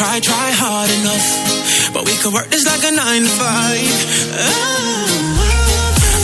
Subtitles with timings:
[0.00, 1.92] try, try hard enough.
[1.92, 3.96] But we could work this like a nine to five.
[4.32, 4.80] Oh.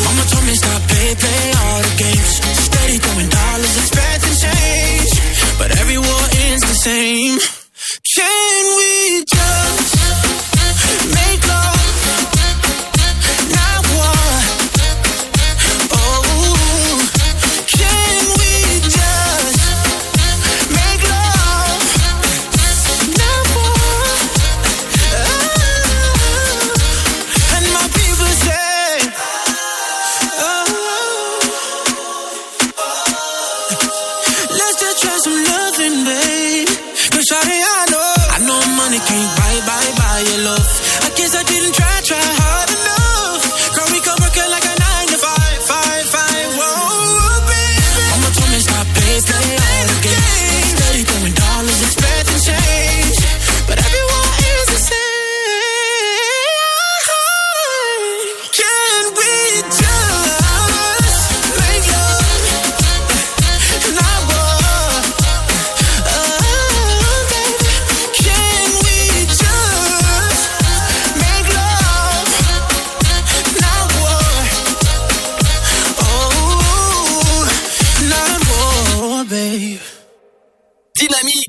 [0.05, 2.32] Mama told me stop play, play all the games.
[2.69, 5.12] Steady throwing dollars, expecting change.
[5.61, 7.37] But every war ends the same.
[8.17, 9.65] Can we just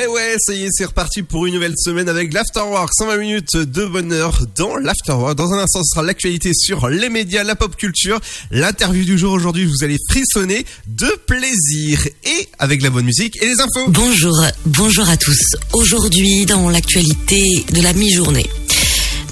[0.00, 2.92] Et ouais, ça y est, c'est reparti pour une nouvelle semaine avec l'Afterwork.
[2.96, 5.34] 120 minutes de bonheur dans l'Afterwork.
[5.34, 8.20] Dans un instant, ce sera l'actualité sur les médias, la pop culture.
[8.52, 13.46] L'interview du jour aujourd'hui, vous allez frissonner de plaisir et avec la bonne musique et
[13.46, 13.88] les infos.
[13.88, 15.56] Bonjour, bonjour à tous.
[15.72, 18.48] Aujourd'hui, dans l'actualité de la mi-journée.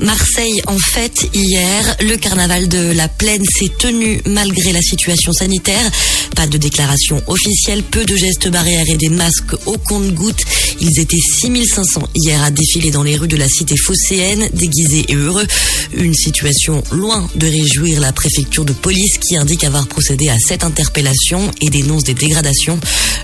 [0.01, 1.97] Marseille en fête hier.
[2.01, 5.91] Le carnaval de la plaine s'est tenu malgré la situation sanitaire.
[6.35, 10.45] Pas de déclaration officielle, peu de gestes barrières et des masques au compte-gouttes.
[10.81, 15.15] Ils étaient 6500 hier à défiler dans les rues de la cité phocéenne, déguisés et
[15.15, 15.47] heureux.
[15.95, 20.65] Une situation loin de réjouir la préfecture de police qui indique avoir procédé à cette
[20.65, 22.79] interpellation et dénonce des dégradations.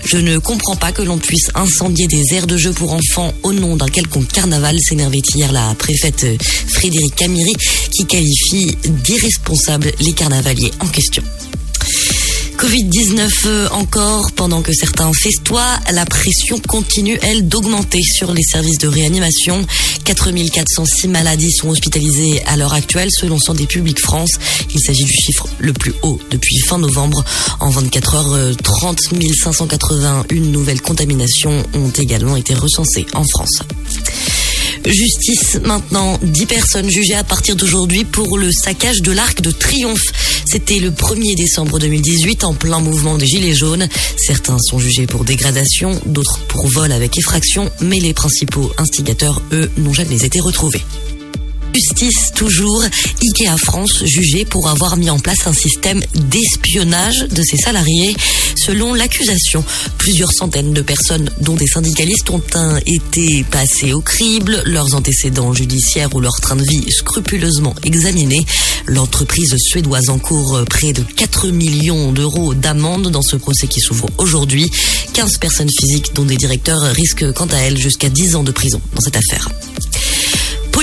[0.05, 3.53] Je ne comprends pas que l'on puisse incendier des aires de jeu pour enfants au
[3.53, 6.25] nom d'un quelconque carnaval, s'énervait hier la préfète
[6.67, 7.53] Frédéric Camiri
[7.91, 11.23] qui qualifie d'irresponsables les carnavaliers en question.
[12.63, 18.77] Covid-19 euh, encore, pendant que certains festoient, la pression continue, elle, d'augmenter sur les services
[18.77, 19.65] de réanimation.
[20.05, 24.31] 4406 maladies sont hospitalisées à l'heure actuelle, selon Santé publique France.
[24.73, 27.25] Il s'agit du chiffre le plus haut depuis fin novembre.
[27.59, 28.97] En 24 heures, euh, 30
[29.43, 33.63] 581 nouvelles contaminations ont également été recensées en France.
[34.85, 40.11] Justice maintenant, 10 personnes jugées à partir d'aujourd'hui pour le saccage de l'Arc de Triomphe.
[40.45, 43.87] C'était le 1er décembre 2018 en plein mouvement des Gilets jaunes.
[44.17, 49.71] Certains sont jugés pour dégradation, d'autres pour vol avec effraction, mais les principaux instigateurs, eux,
[49.77, 50.81] n'ont jamais été retrouvés.
[51.73, 52.83] Justice toujours,
[53.21, 58.15] Ikea France jugé pour avoir mis en place un système d'espionnage de ses salariés.
[58.55, 59.63] Selon l'accusation,
[59.97, 62.41] plusieurs centaines de personnes, dont des syndicalistes, ont
[62.85, 68.45] été passées au crible, leurs antécédents judiciaires ou leur train de vie scrupuleusement examinés.
[68.85, 74.69] L'entreprise suédoise encourt près de 4 millions d'euros d'amende dans ce procès qui s'ouvre aujourd'hui.
[75.13, 78.79] 15 personnes physiques, dont des directeurs, risquent quant à elles jusqu'à 10 ans de prison
[78.93, 79.49] dans cette affaire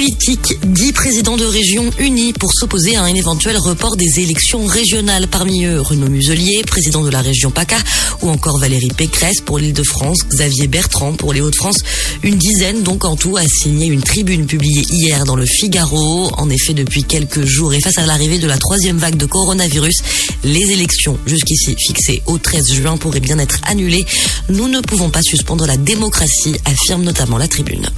[0.00, 5.28] politique, 10 présidents de régions unis pour s'opposer à un éventuel report des élections régionales.
[5.28, 7.76] Parmi eux, Renaud Muselier, président de la région PACA,
[8.22, 11.80] ou encore Valérie Pécresse pour l'Île-de-France, Xavier Bertrand pour les Hauts-de-France.
[12.22, 16.30] Une dizaine donc en tout a signé une tribune publiée hier dans le Figaro.
[16.38, 19.96] En effet, depuis quelques jours et face à l'arrivée de la troisième vague de coronavirus,
[20.44, 24.06] les élections jusqu'ici fixées au 13 juin pourraient bien être annulées.
[24.48, 27.90] Nous ne pouvons pas suspendre la démocratie, affirme notamment la tribune.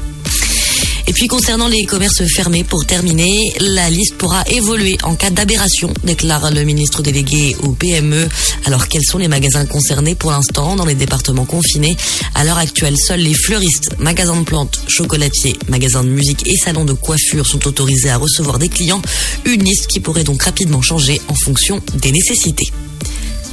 [1.07, 5.93] Et puis concernant les commerces fermés, pour terminer, la liste pourra évoluer en cas d'aberration,
[6.05, 8.29] déclare le ministre délégué au PME.
[8.65, 11.97] Alors quels sont les magasins concernés pour l'instant dans les départements confinés?
[12.35, 16.85] À l'heure actuelle, seuls les fleuristes, magasins de plantes, chocolatiers, magasins de musique et salons
[16.85, 19.03] de coiffure sont autorisés à recevoir des clients.
[19.45, 22.73] Une liste qui pourrait donc rapidement changer en fonction des nécessités.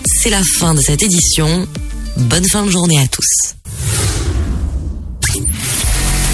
[0.06, 1.68] C'est la fin de cette édition.
[2.18, 3.56] Bonne fin de journée à tous.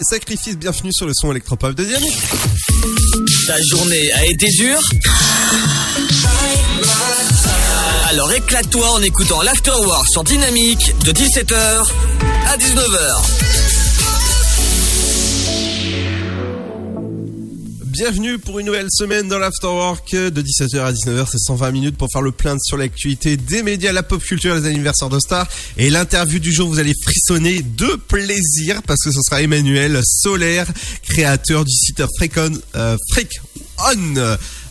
[0.00, 2.18] Sacrifice, bienvenue sur le son électropop de Dynamique.
[3.46, 4.80] Ta journée a été dure
[8.08, 11.86] Alors éclate-toi en écoutant l'Afterwork sur Dynamique de 17h
[12.48, 13.59] à 19h.
[18.00, 22.08] Bienvenue pour une nouvelle semaine dans l'Afterwork de 17h à 19h, c'est 120 minutes pour
[22.10, 25.90] faire le plein sur l'actualité des médias, la pop culture, les anniversaires de stars et
[25.90, 30.66] l'interview du jour, vous allez frissonner de plaisir parce que ce sera Emmanuel Solaire,
[31.10, 32.96] créateur du site Freakon, euh.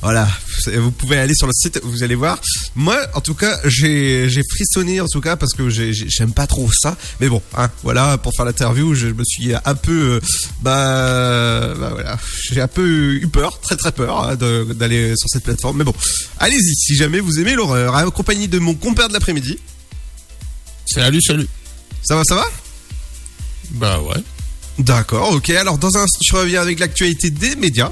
[0.02, 0.30] Voilà,
[0.78, 2.40] vous pouvez aller sur le site, vous allez voir.
[2.74, 6.48] Moi, en tout cas, j'ai frissonné en tout cas parce que j'ai- j'ai- j'aime pas
[6.48, 6.96] trop ça.
[7.20, 10.20] Mais bon, hein, voilà, pour faire l'interview, je me suis un peu, euh,
[10.62, 12.18] bah, bah voilà,
[12.50, 15.78] j'ai un peu eu peur, très très peur hein, d'aller sur cette plateforme.
[15.80, 15.94] Mais bon,
[16.40, 19.58] allez-y, si jamais vous aimez l'horreur, hein, accompagné de mon compère de l'après-midi.
[20.86, 21.48] Salut, salut.
[22.04, 22.46] Ça va, ça va?
[23.72, 24.24] Bah ouais.
[24.80, 25.50] D'accord, ok.
[25.50, 27.92] Alors dans un, je reviens avec l'actualité des médias.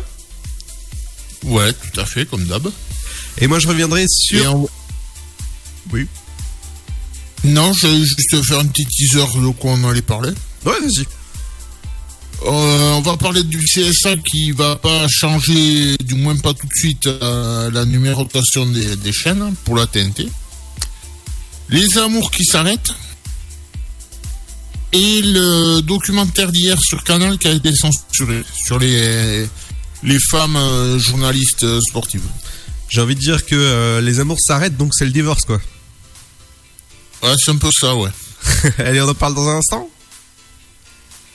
[1.44, 2.68] Ouais, tout à fait, comme d'hab.
[3.40, 4.56] Et moi, je reviendrai sur.
[4.56, 4.70] on-
[5.94, 6.08] Oui.
[7.44, 10.32] Non, je vais juste faire un petit teaser de quoi on allait parler.
[10.66, 11.06] Ouais, vas-y.
[12.46, 16.74] Euh, on va parler du CSA qui va pas changer, du moins pas tout de
[16.76, 20.28] suite, euh, la numérotation des, des chaînes pour la TNT.
[21.70, 22.92] Les amours qui s'arrêtent.
[24.94, 29.48] Et le documentaire d'hier sur Canal qui a été censuré sur les,
[30.04, 32.24] les femmes euh, journalistes euh, sportives.
[32.90, 35.60] J'ai envie de dire que euh, les amours s'arrêtent, donc c'est le divorce, quoi.
[37.24, 38.10] Ouais, c'est un peu ça, ouais.
[38.78, 39.90] Allez, on en parle dans un instant.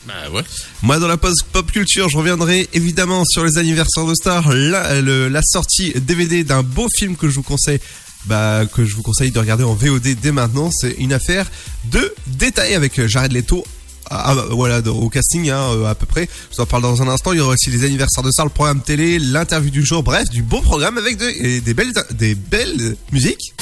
[0.06, 0.42] Bah ouais.
[0.82, 5.00] Moi, dans la pause pop culture, je reviendrai évidemment sur les anniversaires de stars, la,
[5.00, 7.78] le- la sortie DVD d'un beau film que je vous conseille,
[8.24, 10.70] bah, que je vous conseille de regarder en VOD dès maintenant.
[10.72, 11.48] C'est une affaire
[11.84, 13.64] de détail avec Jared Leto.
[14.10, 16.28] Ah, ah, voilà, de- au casting hein, euh, à peu près.
[16.50, 17.32] Je vous en parle dans un instant.
[17.32, 20.02] Il y aura aussi les anniversaires de stars, le programme télé, l'interview du jour.
[20.02, 23.54] Bref, du beau programme avec des belles, des belles musiques.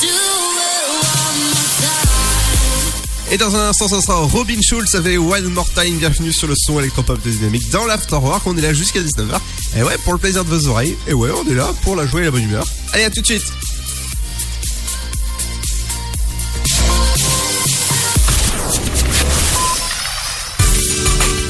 [3.33, 5.99] Et dans un instant, ce sera Robin Schulz avec One More Time.
[5.99, 8.45] Bienvenue sur le son électropop de Dynamique dans l'Afterwork.
[8.47, 9.39] On est là jusqu'à 19h.
[9.77, 10.97] Et ouais, pour le plaisir de vos oreilles.
[11.07, 12.67] Et ouais, on est là pour la joie et la bonne humeur.
[12.93, 13.45] Allez, à tout de suite.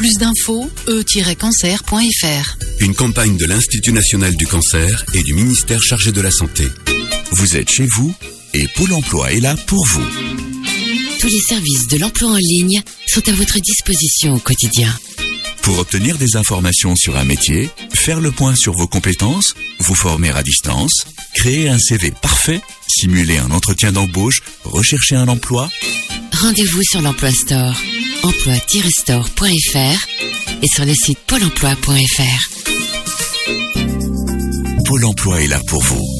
[0.00, 2.56] Plus d'infos, e-cancer.fr.
[2.78, 6.64] Une campagne de l'Institut national du cancer et du ministère chargé de la santé.
[7.32, 8.14] Vous êtes chez vous
[8.54, 10.06] et Pôle emploi est là pour vous.
[11.20, 14.90] Tous les services de l'emploi en ligne sont à votre disposition au quotidien.
[15.60, 20.30] Pour obtenir des informations sur un métier, faire le point sur vos compétences, vous former
[20.30, 21.04] à distance,
[21.34, 25.70] créer un CV parfait, simuler un entretien d'embauche, rechercher un emploi,
[26.40, 27.74] Rendez-vous sur l'Emploi Store,
[28.22, 30.06] emploi-store.fr
[30.62, 32.48] et sur le site pôle emploi.fr.
[34.86, 36.19] Pôle emploi est là pour vous.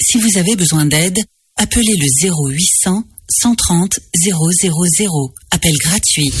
[0.00, 1.18] Si vous avez besoin d'aide,
[1.62, 4.34] Appelez le 0800 130 000.
[5.50, 6.32] Appel gratuit.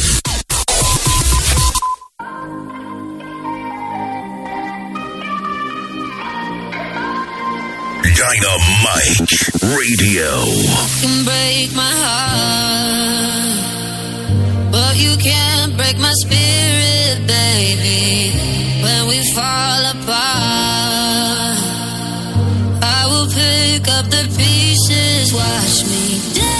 [8.16, 9.28] Dynamite
[9.62, 10.30] Radio.
[11.02, 13.58] can break my heart,
[14.72, 18.32] but you can't break my spirit, baby.
[18.82, 20.79] When we fall apart,
[24.40, 25.32] pieces.
[25.34, 26.59] Watch me dancing,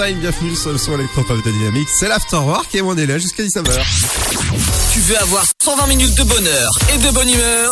[0.00, 1.88] Bienvenue sur le son électropop de Dynamique.
[1.92, 3.78] C'est l'Afterwork et on est là jusqu'à 19h.
[4.94, 7.70] Tu veux avoir 120 minutes de bonheur et de bonne humeur?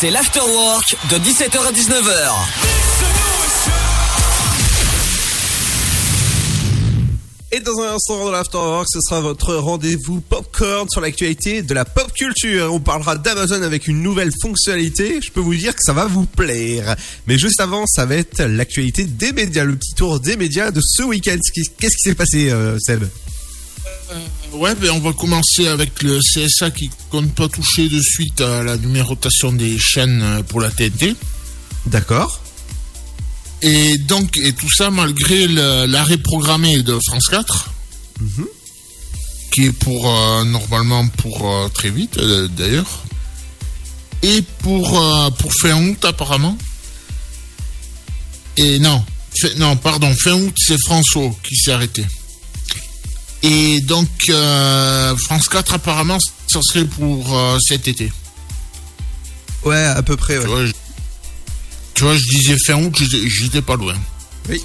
[0.00, 2.71] C'est l'Afterwork de 17h à 19h.
[7.54, 11.84] Et dans un instant dans l'Afterwork, ce sera votre rendez-vous popcorn sur l'actualité de la
[11.84, 12.72] pop culture.
[12.72, 15.20] On parlera d'Amazon avec une nouvelle fonctionnalité.
[15.20, 16.96] Je peux vous dire que ça va vous plaire.
[17.26, 20.80] Mais juste avant, ça va être l'actualité des médias, le petit tour des médias de
[20.82, 21.36] ce week-end.
[21.78, 23.04] Qu'est-ce qui s'est passé, euh, Seb?
[24.54, 28.62] Ouais, ben on va commencer avec le CSA qui compte pas toucher de suite à
[28.62, 31.16] la numérotation des chaînes euh, pour la TNT.
[31.84, 32.41] D'accord.
[33.62, 37.70] Et donc, et tout ça malgré l'arrêt programmé de France 4,
[39.52, 43.04] qui est pour euh, normalement pour euh, très vite euh, d'ailleurs,
[44.22, 45.00] et pour
[45.38, 46.56] pour fin août apparemment.
[48.56, 49.04] Et non,
[49.40, 52.04] fin- non pardon, fin août c'est François qui s'est arrêté.
[53.44, 54.08] Et donc
[55.18, 57.36] France 4 apparemment ça serait pour
[57.68, 58.12] cet été.
[59.64, 60.38] Ouais, à peu près.
[60.38, 60.72] Ouais.
[61.94, 63.94] Tu vois, je disais fin août, j'étais- pas loin.
[64.48, 64.60] Oui.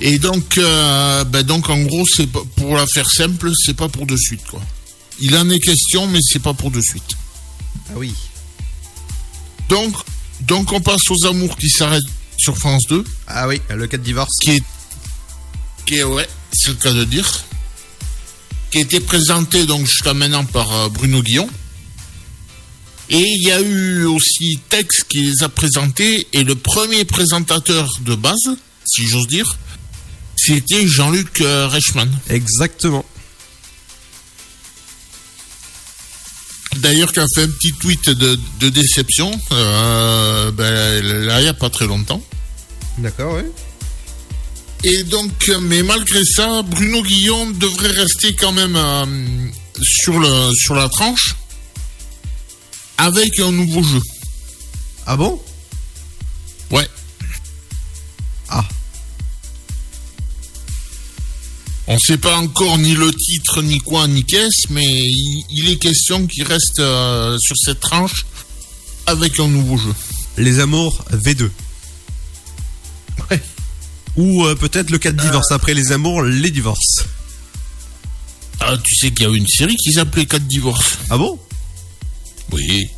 [0.00, 3.88] Et donc, euh, ben donc en gros, c'est pas- pour la faire simple, c'est pas
[3.88, 4.60] pour de suite quoi.
[5.20, 7.04] Il en est question, mais c'est pas pour de suite.
[7.90, 8.12] Ah oui.
[9.68, 9.94] Donc,
[10.40, 12.02] donc on passe aux amours qui s'arrêtent
[12.36, 13.04] sur France 2.
[13.28, 14.32] Ah oui, le cas de divorce.
[14.42, 14.62] Qui est
[15.86, 17.44] qui est, ouais, c'est le cas de dire,
[18.70, 21.48] qui a été présenté donc jusqu'à maintenant par euh, Bruno Guillon.
[23.10, 27.88] Et il y a eu aussi Tex qui les a présentés, et le premier présentateur
[28.00, 29.56] de base, si j'ose dire,
[30.36, 32.10] c'était Jean-Luc euh, Reichmann.
[32.28, 33.04] Exactement.
[36.76, 41.48] D'ailleurs, qui a fait un petit tweet de, de déception, euh, ben, là, il n'y
[41.48, 42.22] a pas très longtemps.
[42.98, 43.42] D'accord, oui.
[44.82, 49.06] Et donc, mais malgré ça, Bruno Guillon devrait rester quand même euh,
[49.82, 51.36] sur, le, sur la tranche
[52.98, 54.00] avec un nouveau jeu.
[55.06, 55.40] Ah bon?
[56.70, 56.88] Ouais.
[58.48, 58.64] Ah.
[61.86, 65.76] On sait pas encore ni le titre, ni quoi, ni qu'est-ce, mais il, il est
[65.76, 68.24] question qu'il reste euh, sur cette tranche
[69.06, 69.94] avec un nouveau jeu.
[70.38, 71.50] Les Amours V2.
[73.30, 73.42] Ouais.
[74.16, 75.52] Ou euh, peut-être le cas de divorce.
[75.52, 77.04] Après les Amours, les divorces.
[78.60, 80.98] Ah, tu sais qu'il y a eu une série qui s'appelait 4 divorces.
[81.10, 81.38] Ah bon?
[82.52, 82.88] Oui.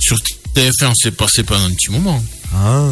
[0.00, 0.16] Sur
[0.54, 2.22] TF1, c'est passé pendant un petit moment.
[2.54, 2.90] Ah.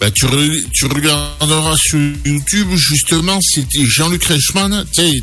[0.00, 4.84] Bah, tu, re- tu regarderas sur YouTube, justement, c'était Jean-Luc Reichmann.
[4.92, 5.22] Tu sais,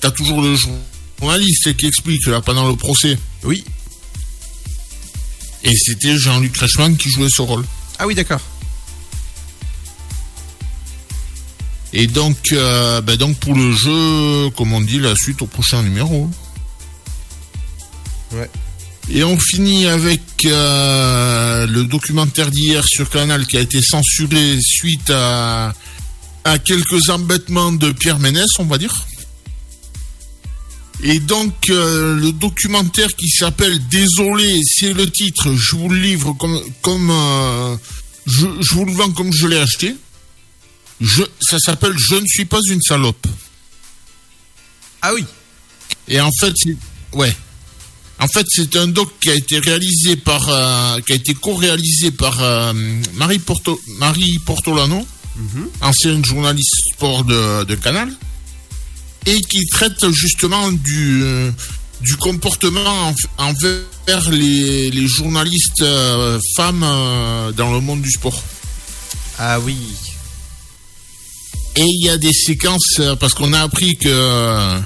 [0.00, 0.56] t'as, toujours le
[1.20, 3.18] journaliste qui explique, là, pendant le procès.
[3.44, 3.64] Oui.
[5.64, 7.64] Et c'était Jean-Luc Reichmann qui jouait ce rôle.
[7.98, 8.40] Ah oui, d'accord.
[11.94, 15.82] Et donc, euh, bah, donc pour le jeu, comme on dit, la suite au prochain
[15.82, 16.28] numéro.
[18.32, 18.50] Ouais.
[19.10, 25.10] Et on finit avec euh, le documentaire d'hier sur Canal qui a été censuré suite
[25.10, 25.74] à,
[26.44, 28.94] à quelques embêtements de Pierre Ménès, on va dire.
[31.02, 36.32] Et donc euh, le documentaire qui s'appelle Désolé, c'est le titre, je vous le livre
[36.34, 37.76] comme, comme euh,
[38.26, 39.96] je, je vous le vends comme je l'ai acheté.
[41.00, 43.26] Je, ça s'appelle Je ne suis pas une salope.
[45.02, 45.24] Ah oui.
[46.06, 46.76] Et en fait, c'est,
[47.14, 47.34] ouais.
[48.20, 52.12] En fait, c'est un doc qui a été réalisé par, euh, qui a été co-réalisé
[52.12, 52.72] par euh,
[53.14, 55.04] Marie, Porto, Marie Portolano,
[55.80, 58.12] ancienne journaliste sport de, de Canal,
[59.26, 61.50] et qui traite justement du, euh,
[62.00, 65.84] du comportement en- envers les, les journalistes
[66.56, 66.86] femmes
[67.56, 68.40] dans le monde du sport.
[69.38, 69.76] Ah oui.
[71.76, 74.78] Et il y a des séquences parce qu'on a appris que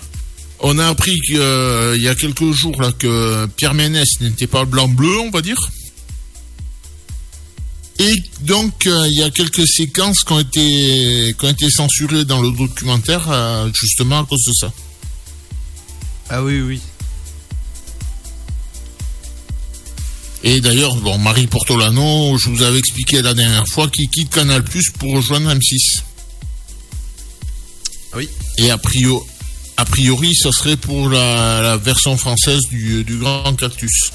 [0.61, 4.65] on a appris que euh, y a quelques jours là que Pierre Ménès n'était pas
[4.65, 5.59] blanc bleu, on va dire.
[7.99, 12.25] Et donc euh, il y a quelques séquences qui ont été qui ont été censurées
[12.25, 14.73] dans le documentaire euh, justement à cause de ça.
[16.29, 16.81] Ah oui, oui.
[20.43, 24.63] Et d'ailleurs, bon, Marie Portolano, je vous avais expliqué la dernière fois qu'il quitte Canal
[24.63, 26.03] Plus pour rejoindre M6.
[28.15, 28.29] Oui.
[28.59, 29.25] Et a priori,
[29.77, 34.13] a priori, ça serait pour la, la version française du, du Grand Cactus.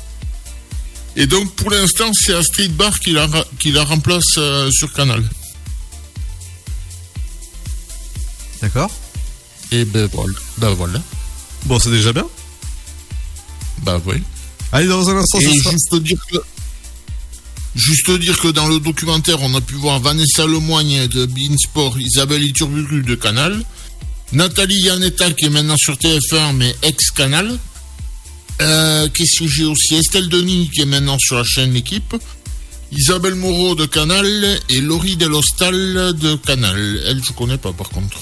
[1.16, 3.28] Et donc, pour l'instant, c'est Astrid Bar qui la,
[3.60, 5.24] qui la remplace euh, sur Canal.
[8.62, 8.92] D'accord.
[9.72, 10.34] Et ben voilà.
[10.58, 11.02] Ben voilà.
[11.66, 12.28] Bon, c'est déjà bien.
[13.84, 14.22] Bah oui.
[14.72, 16.38] Allez, dans un instant, Et ça sera- juste dire que
[17.76, 22.00] juste dire que dans le documentaire, on a pu voir Vanessa Lemoigne de Bein Sport,
[22.00, 23.64] Isabelle Iturburu de Canal,
[24.34, 27.58] Nathalie Yanetta qui est maintenant sur TF1 mais ex-Canal.
[28.62, 32.16] Euh, Qu'est-ce que j'ai aussi Estelle Denis qui est maintenant sur la chaîne L'équipe.
[32.92, 37.02] Isabelle Moreau de Canal et Laurie Delostal de Canal.
[37.08, 38.20] Elle, je connais pas par contre.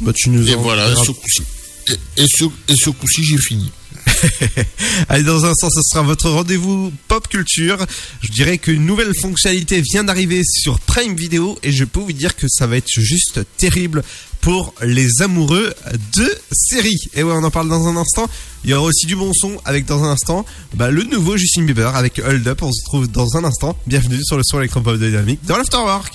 [0.00, 1.42] Bah, tu nous Et en voilà, diras- ce coup-ci.
[2.16, 3.70] Et, et ce, et ce coup-ci, j'ai fini.
[5.08, 7.84] Allez, dans un instant, ce sera votre rendez-vous pop culture.
[8.22, 12.36] Je dirais qu'une nouvelle fonctionnalité vient d'arriver sur Prime Video et je peux vous dire
[12.36, 14.02] que ça va être juste terrible
[14.40, 15.72] pour les amoureux
[16.16, 17.08] de séries.
[17.14, 18.28] Et ouais, on en parle dans un instant.
[18.64, 21.62] Il y aura aussi du bon son avec dans un instant bah, le nouveau Justin
[21.62, 22.62] Bieber avec Hold Up.
[22.62, 23.76] On se retrouve dans un instant.
[23.86, 26.14] Bienvenue sur le son électropop dynamique dans l'Afterwork.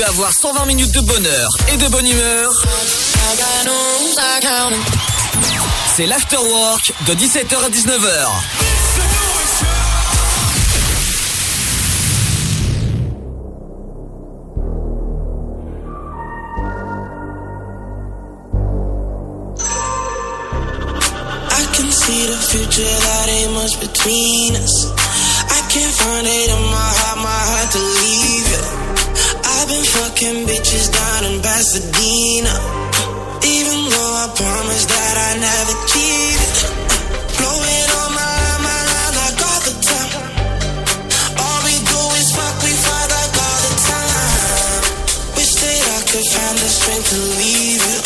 [0.00, 2.52] veux avoir 120 minutes de bonheur et de bonne humeur
[5.94, 8.28] C'est l'afterwork de 17h à 19h.
[21.50, 24.86] I can see the future, that ain't between us.
[25.50, 26.60] I can't find it in.
[29.70, 32.54] Been fucking bitches down in Pasadena.
[33.46, 36.56] Even though I promised that I never cheated.
[37.38, 40.10] Blowing my line, my line like all the time.
[41.38, 44.10] All we do is fuck, we fight like all the time.
[45.86, 48.00] I could find the strength to leave you.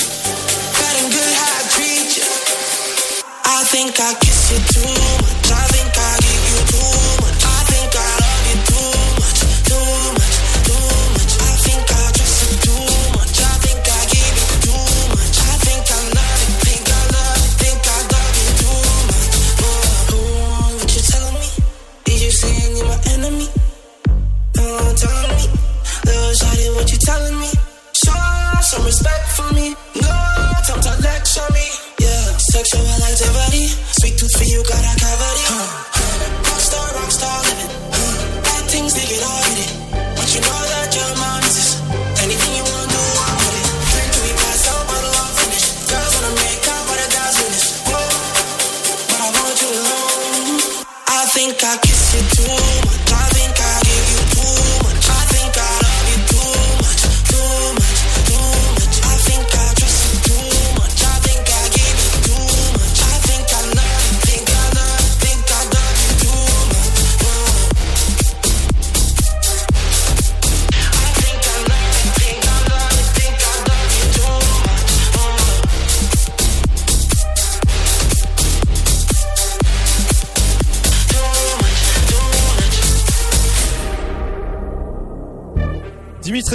[1.16, 2.28] Good how I treat you.
[3.40, 5.33] I think I kiss you too much.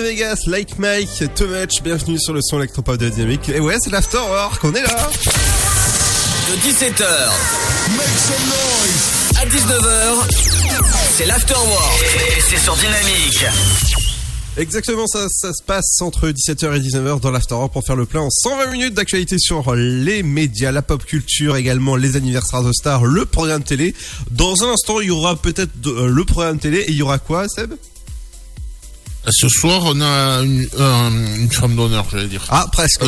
[0.02, 3.50] Vegas, Like Mike, Too Much, bienvenue sur le son électropop de Dynamique.
[3.50, 5.10] Et ouais, c'est l'afterwork, on est là
[6.48, 7.04] De 17h
[9.38, 10.28] à 19h,
[11.16, 12.04] c'est l'afterwork.
[12.04, 13.46] Et c'est sur Dynamique.
[14.58, 18.22] Exactement, ça, ça se passe entre 17h et 19h dans l'afterwork pour faire le plein
[18.22, 23.06] en 120 minutes d'actualité sur les médias, la pop culture, également les anniversaires de stars,
[23.06, 23.94] le programme télé.
[24.32, 27.20] Dans un instant, il y aura peut-être euh, le programme télé et il y aura
[27.20, 27.74] quoi, Seb?
[29.28, 32.44] Ce soir, on a une, un- une femme d'honneur, j'allais dire.
[32.50, 33.04] Ah, presque.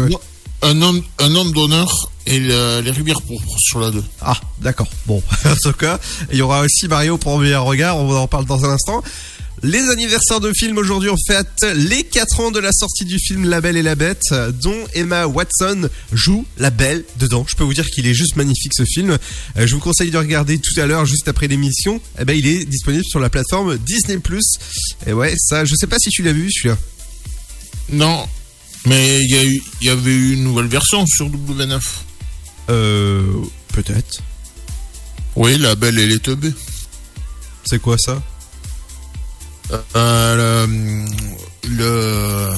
[0.64, 1.90] Un, homme, un homme d'honneur
[2.28, 4.04] et le- les rivières pourpres sur la 2.
[4.22, 4.88] Ah, d'accord.
[5.08, 6.00] Bon, en tout cas,
[6.32, 9.02] il y aura aussi Mario pour un meilleur regard, on en parle dans un instant.
[9.64, 13.48] Les anniversaires de films aujourd'hui, on fête les 4 ans de la sortie du film
[13.48, 14.24] La Belle et la Bête,
[14.60, 17.46] dont Emma Watson joue la Belle dedans.
[17.48, 19.12] Je peux vous dire qu'il est juste magnifique ce film.
[19.12, 22.02] Euh, Je vous conseille de regarder tout à l'heure, juste après l'émission.
[22.20, 24.18] Eh ben, il est disponible sur la plateforme Disney+.
[25.06, 26.78] Et ouais, ça, je sais pas si tu l'as vu celui-là.
[27.92, 28.28] Non,
[28.88, 31.80] mais il y, y avait eu une nouvelle version sur W9.
[32.72, 33.24] Euh,
[33.74, 34.24] peut-être.
[35.36, 36.54] Oui, la belle et les teubés.
[37.64, 38.24] C'est quoi ça?
[39.96, 41.06] Le,
[41.70, 42.50] le-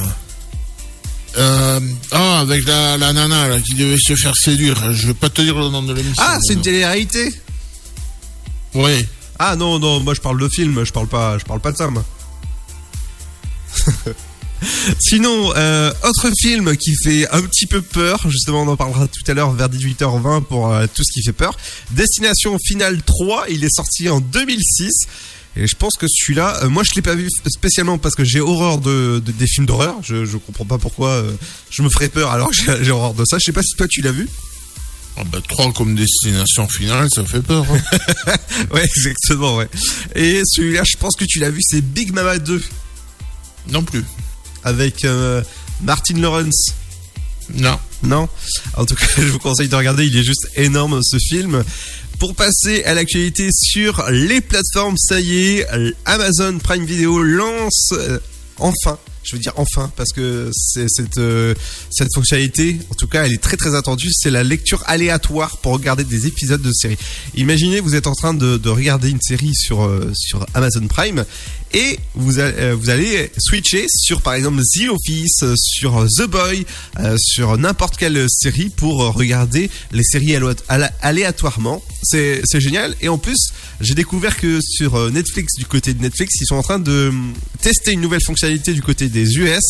[1.35, 1.79] euh,
[2.11, 4.93] ah, avec la, la nana là, qui devait se faire séduire.
[4.93, 6.23] Je vais pas te dire le nom de l'émission.
[6.25, 7.33] Ah, c'est une télé-réalité.
[8.75, 9.05] Oui.
[9.39, 11.77] Ah non non, moi je parle de film, je parle pas, je parle pas de
[11.77, 11.87] ça.
[11.89, 12.05] Moi.
[14.99, 19.29] Sinon, euh, autre film qui fait un petit peu peur, justement on en parlera tout
[19.29, 21.57] à l'heure vers 18h20 pour euh, tout ce qui fait peur.
[21.91, 24.91] Destination Finale 3, il est sorti en 2006.
[25.55, 28.39] Et je pense que celui-là, euh, moi je l'ai pas vu spécialement parce que j'ai
[28.39, 29.95] horreur de, de- des films d'horreur.
[30.03, 31.31] Je, je comprends pas pourquoi euh,
[31.69, 33.37] je me ferais peur alors que j'ai j'ai horreur de ça.
[33.39, 34.27] Je sais pas si toi tu l'as vu.
[35.15, 37.65] Ah bah, 3 comme destination finale, ça fait peur.
[37.71, 38.35] hein.
[38.73, 39.69] ouais, exactement, ouais.
[40.15, 42.63] Et celui-là, je pense que tu l'as vu, c'est Big Mama 2.
[43.69, 44.03] non plus.
[44.63, 45.43] Avec euh,
[45.83, 46.71] Martin Lawrence.
[47.53, 47.77] Non.
[48.01, 48.27] Non
[48.75, 51.63] En tout cas, je vous conseille de regarder, il est juste énorme ce film.
[52.23, 55.67] Pour passer à l'actualité sur les plateformes, ça y est,
[56.05, 58.17] Amazon Prime Video lance euh,
[58.59, 61.53] enfin, je veux dire enfin, parce que cette, euh,
[61.89, 65.73] cette fonctionnalité, en tout cas, elle est très très attendue, c'est la lecture aléatoire pour
[65.73, 66.97] regarder des épisodes de séries.
[67.35, 71.25] Imaginez, vous êtes en train de, de regarder une série sur, euh, sur Amazon Prime
[71.73, 71.97] et
[72.37, 76.65] euh, vous allez switcher sur par exemple The Office, euh, sur The Boy,
[76.99, 80.35] euh, sur n'importe quelle série pour euh, regarder les séries
[81.01, 81.83] aléatoirement.
[82.03, 82.95] C'est génial.
[83.01, 83.51] Et en plus,
[83.81, 87.09] j'ai découvert que sur euh, Netflix, du côté de Netflix, ils sont en train de
[87.09, 89.63] hum, tester une nouvelle fonctionnalité du côté des US.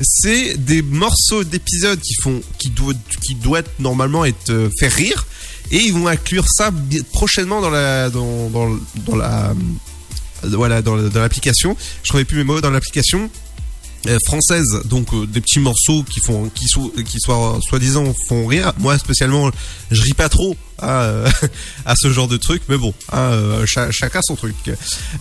[0.00, 5.26] C'est des morceaux d'épisodes qui font, qui doivent, qui doivent normalement être euh, faire rire.
[5.72, 6.72] Et ils vont inclure ça
[7.12, 9.78] prochainement dans la, dans, dans, dans la, hum,
[10.44, 11.76] voilà dans, dans l'application.
[12.02, 13.30] Je trouvais plus mes mots dans l'application
[14.06, 14.80] euh, française.
[14.86, 16.66] Donc euh, des petits morceaux qui font qui
[17.04, 18.72] qui soient soi-disant font rire.
[18.78, 19.50] Moi spécialement
[19.90, 21.28] je ris pas trop à, euh,
[21.94, 24.54] ce genre de truc mais bon hein, euh, cha- chacun son truc.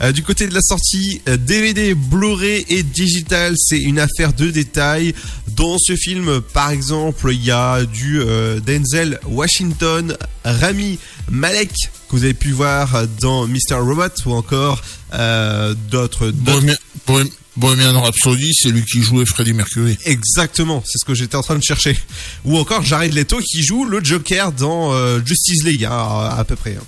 [0.01, 4.49] Euh, du côté de la sortie euh, DVD Blu-ray et digital c'est une affaire de
[4.49, 5.13] détail.
[5.49, 10.15] Dans ce film par exemple il y a du euh, Denzel Washington
[10.45, 10.97] Rami
[11.29, 11.71] Malek
[12.09, 13.75] que vous avez pu voir dans Mr.
[13.79, 14.81] Robot ou encore
[15.13, 16.75] euh, d'autres Bohemian,
[17.07, 19.97] Bohem- Bohemian Rhapsody, c'est lui qui jouait Freddie Mercury.
[20.05, 21.97] Exactement, c'est ce que j'étais en train de chercher.
[22.45, 26.43] Ou encore Jared Leto qui joue le Joker dans euh, Justice League, hein, à, à
[26.45, 26.75] peu près.
[26.79, 26.83] hein.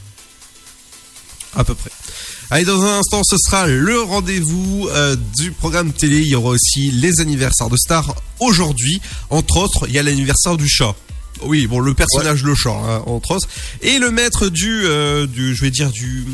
[1.55, 1.91] À peu près.
[2.49, 6.19] Allez, dans un instant, ce sera le rendez-vous euh, du programme télé.
[6.19, 9.01] Il y aura aussi les anniversaires de stars aujourd'hui.
[9.29, 10.95] Entre autres, il y a l'anniversaire du chat.
[11.43, 13.47] Oui, bon, le personnage le chat, hein, entre autres.
[13.81, 16.25] Et le maître du, euh, du, je vais dire du,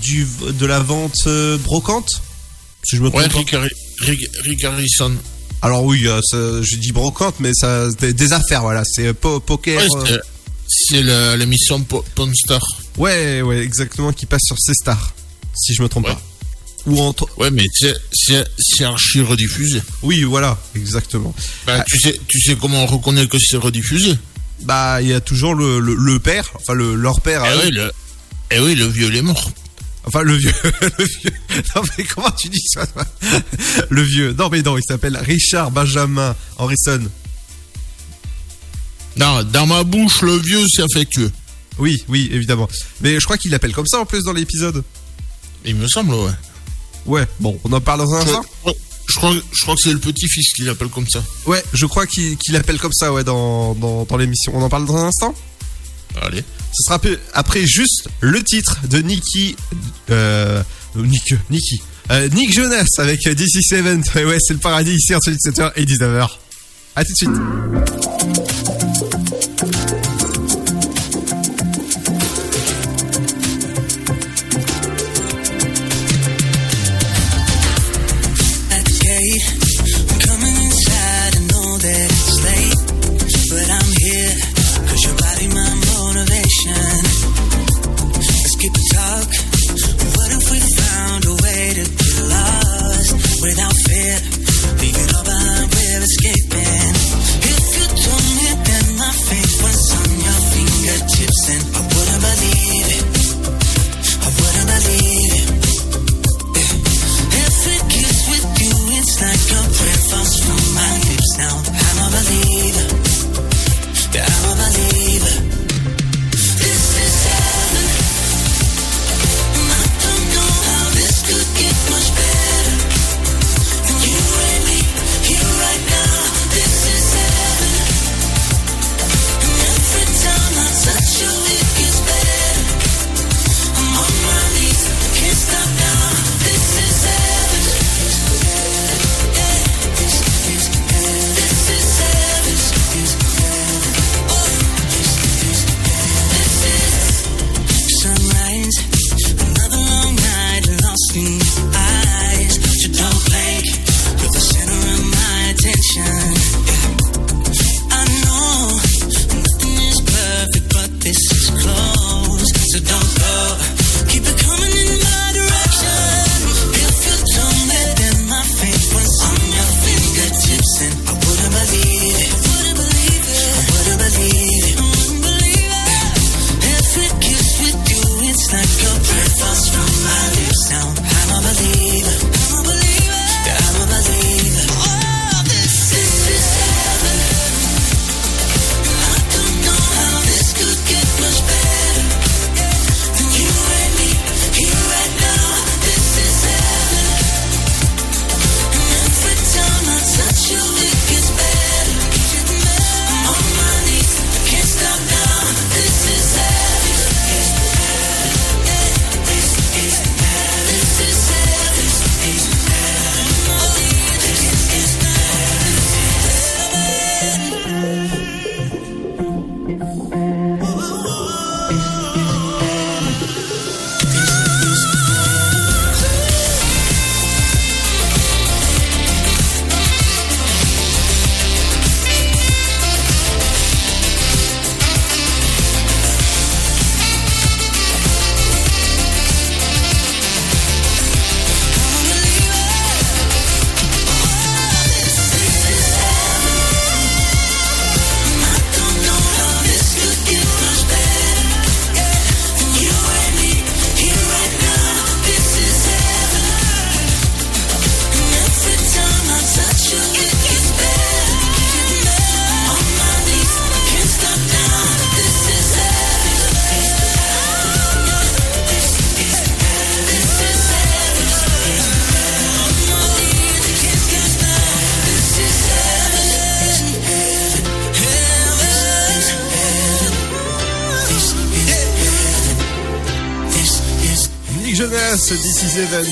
[0.00, 0.26] du,
[0.58, 2.10] de la vente euh, brocante.
[2.82, 3.28] Si je me trompe Ouais.
[3.38, 3.68] Rick, Harri-
[4.00, 5.12] Rick- Rick Harrison.
[5.62, 8.82] Alors oui, euh, ça, je dis brocante, mais ça, des, des affaires, voilà.
[8.84, 9.80] C'est po- poker.
[9.80, 9.88] Ouais,
[10.88, 11.02] c'est-
[11.36, 12.60] l'émission Pawn Star.
[12.96, 15.12] ouais, ouais, exactement, qui passe sur C-Star,
[15.54, 16.20] si je me trompe pas.
[16.86, 17.26] Ou entre.
[17.38, 19.82] Ouais, mais c'est- c'est c'est archi rediffusé.
[20.02, 21.34] Oui, voilà, exactement.
[21.66, 24.14] Bah, tu, sais, tu sais comment on reconnaît que c'est rediffusé?
[24.62, 27.42] Bah, il y a toujours le, le, le père, enfin le, leur père.
[27.44, 27.90] Eh oui, le,
[28.50, 29.50] eh oui, le vieux, il est mort.
[30.04, 30.52] Enfin, le vieux,
[30.98, 31.30] le vieux.
[31.76, 32.86] Non, mais comment tu dis ça
[33.90, 34.32] Le vieux.
[34.38, 37.00] Non, mais non, il s'appelle Richard Benjamin Harrison.
[39.16, 41.30] Non, dans ma bouche, le vieux, c'est affectueux.
[41.78, 42.68] Oui, oui, évidemment.
[43.00, 44.82] Mais je crois qu'il l'appelle comme ça en plus dans l'épisode.
[45.64, 46.30] Il me semble, ouais.
[47.06, 48.44] Ouais, bon, on en parle dans un instant.
[49.06, 51.22] je crois, je crois que c'est le petit-fils qui l'appelle comme ça.
[51.46, 54.52] Ouais, je crois qu'il l'appelle comme ça, ouais, dans, dans, dans l'émission.
[54.54, 55.34] On en parle dans un instant
[56.22, 56.44] Allez.
[56.72, 57.00] Ce sera
[57.34, 59.56] après juste le titre de Nicky.
[60.10, 60.62] Euh,
[60.96, 61.80] Nick, Nicky.
[62.10, 63.84] Euh, Nick Jonas avec DC 7.
[64.14, 66.28] Ouais, ouais, c'est le paradis ici entre 17h et 19h.
[66.96, 68.09] A tout de suite.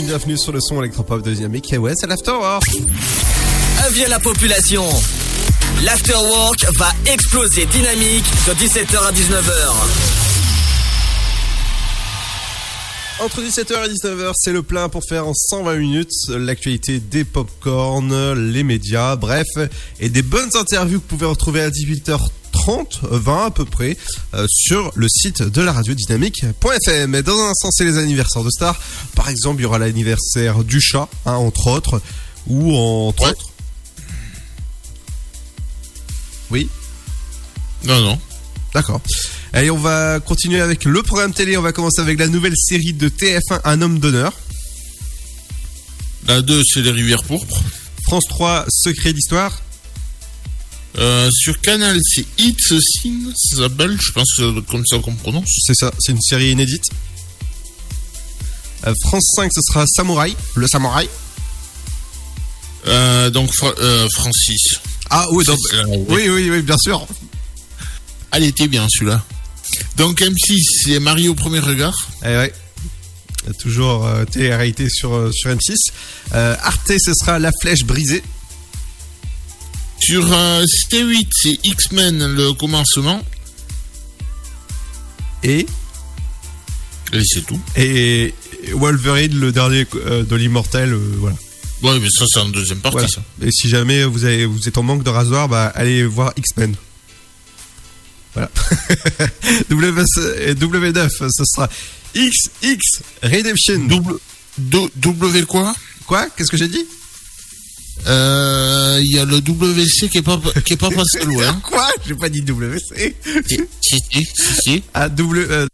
[0.08, 1.70] Bienvenue sur le son électropop de Dynamique.
[1.70, 2.64] Et ouais, c'est l'Afterwork.
[3.84, 4.82] Avis à la population.
[5.84, 9.74] L'afterwork va exploser dynamique de 17h à 19h.
[13.20, 18.32] Entre 17h et 19h, c'est le plein pour faire en 120 minutes l'actualité des popcorn,
[18.32, 19.46] les médias, bref,
[20.00, 21.68] et des bonnes interviews que vous pouvez retrouver à
[22.54, 23.96] 18h30, 20 à peu près,
[24.34, 27.14] euh, sur le site de la radio dynamique.fm.
[27.14, 28.80] Et dans un instant, c'est les anniversaires de stars.
[29.14, 32.00] Par exemple, il y aura l'anniversaire du chat, hein, entre autres,
[32.46, 33.50] ou entre autres.
[36.50, 36.68] Oui
[37.84, 38.18] Non, non.
[38.74, 39.00] D'accord.
[39.52, 41.56] Allez, on va continuer avec le programme télé.
[41.56, 44.32] On va commencer avec la nouvelle série de TF1, Un homme d'honneur.
[46.26, 47.62] La 2, c'est les rivières pourpres.
[48.02, 49.62] France 3, Secret d'histoire.
[50.98, 53.96] Euh, sur Canal, c'est It's a Sin, ça s'appelle.
[54.00, 55.48] Je pense que être comme ça qu'on prononce.
[55.64, 56.84] C'est ça, c'est une série inédite.
[58.86, 61.08] Euh, France 5, ce sera Samouraï, le Samouraï.
[62.86, 64.80] Euh, donc, Fra- euh, Francis.
[65.10, 67.06] Ah oui, donc- C'est- oui, oui, oui, bien sûr.
[68.32, 69.24] Elle était bien, celui-là.
[69.96, 71.94] Donc, M6, c'est Marie au premier regard.
[72.24, 72.52] Eh ouais.
[73.60, 75.74] Toujours télé-réalité sur, sur M6.
[76.34, 78.22] Euh, Arte, ce sera La Flèche Brisée.
[80.00, 83.22] Sur euh, C8, c'est X-Men, le commencement.
[85.42, 85.66] Et
[87.12, 87.60] Et c'est tout.
[87.76, 88.34] Et
[88.72, 91.36] Wolverine, le dernier euh, de l'immortel, euh, voilà.
[91.82, 93.08] Ouais, mais ça, c'est en deuxième partie, Voilà.
[93.08, 93.22] ça.
[93.42, 96.74] Et si jamais vous, avez, vous êtes en manque de rasoir, bah, allez voir X-Men.
[98.34, 98.50] Voilà.
[99.70, 100.02] W,
[100.44, 101.68] et W9, ce sera
[102.14, 103.78] XX Redemption.
[103.86, 104.18] W,
[104.96, 105.74] w quoi?
[106.06, 106.26] Quoi?
[106.30, 106.84] Qu'est-ce que j'ai dit?
[108.06, 111.52] Euh, Il y a le WC qui est pas, qui est pas passé loin.
[111.62, 111.86] Quoi?
[112.06, 113.16] J'ai pas dit WC.
[113.80, 114.26] Si, si,
[114.62, 114.82] si.
[114.94, 115.46] Ah, W.
[115.50, 115.66] euh,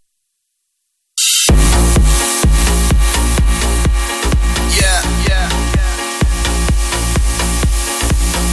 [4.78, 5.48] Yeah, yeah.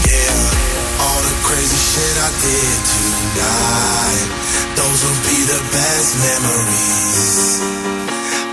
[0.07, 4.29] Yeah, all the crazy shit I did tonight.
[4.77, 7.61] Those will be the best memories.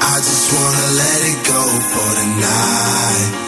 [0.00, 1.62] I just wanna let it go
[1.92, 3.47] for the night.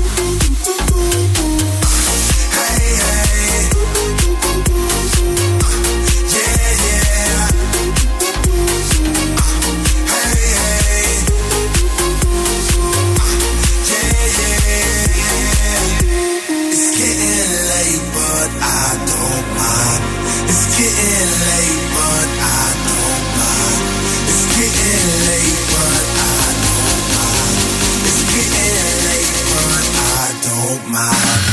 [30.83, 31.50] Don't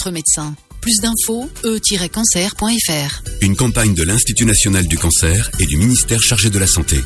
[0.00, 0.54] votre médecin.
[0.80, 3.22] Plus d'infos, e-cancer.fr.
[3.42, 6.96] Une campagne de l'Institut national du cancer et du ministère chargé de la santé.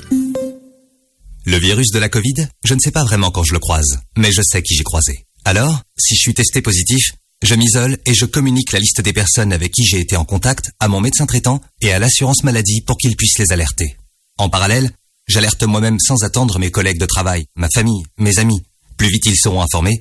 [1.44, 4.30] Le virus de la Covid, je ne sais pas vraiment quand je le croise, mais
[4.30, 5.26] je sais qui j'ai croisé.
[5.44, 9.52] Alors, si je suis testé positif, Je m'isole et je communique la liste des personnes
[9.52, 12.96] avec qui j'ai été en contact à mon médecin traitant et à l'assurance maladie pour
[12.96, 13.98] qu'ils puissent les alerter.
[14.38, 14.90] En parallèle,
[15.28, 18.62] j'alerte moi-même sans attendre mes collègues de travail, ma famille, mes amis.
[18.96, 20.00] Plus vite ils seront informés,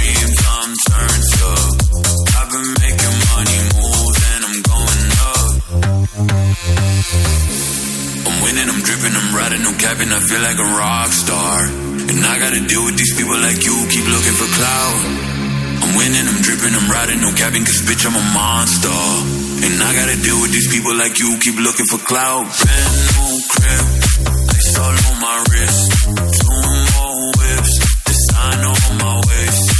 [6.61, 10.13] I'm winning, I'm dripping, I'm riding, no capping.
[10.13, 11.65] I feel like a rock star.
[11.65, 15.01] And I gotta deal with these people like you, keep looking for clout.
[15.81, 18.93] I'm winning, I'm dripping, I'm riding, no capping, cause bitch, I'm a monster.
[18.93, 22.45] And I gotta deal with these people like you, keep looking for clout.
[22.45, 23.85] Brand new crib,
[24.53, 25.81] ice all on my wrist.
[26.13, 26.61] Two
[26.93, 27.73] more whips,
[28.05, 29.70] designer on my waist.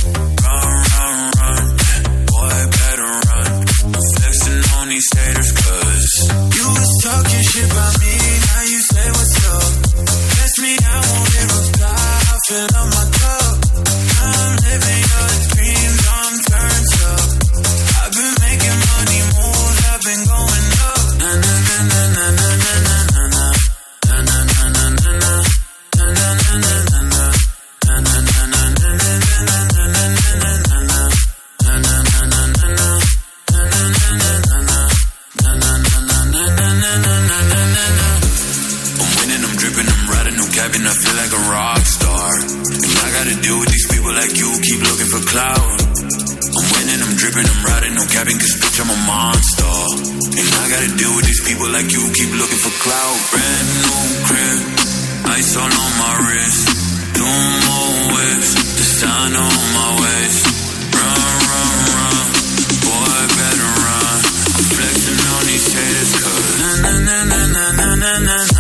[5.16, 8.14] Haters, cause you was talking shit about me,
[8.46, 9.72] now you say what's up.
[10.38, 13.01] Text me, I won't reply, I fill up
[41.42, 42.30] a rock star.
[42.70, 45.74] And I gotta deal with these people like you keep looking for clout.
[46.52, 49.76] I'm winning, I'm dripping, I'm riding, no capping, cause bitch, I'm a monster.
[50.38, 53.18] And I gotta deal with these people like you keep looking for clout.
[53.32, 54.60] Brand new crib,
[55.34, 56.64] ice all on my wrist.
[57.16, 60.44] Two more whips, the sign on my waist.
[60.94, 62.26] Run, run, run,
[62.86, 64.18] boy, better run.
[64.58, 68.51] I'm flexing on these haters, cause na na na na na na na.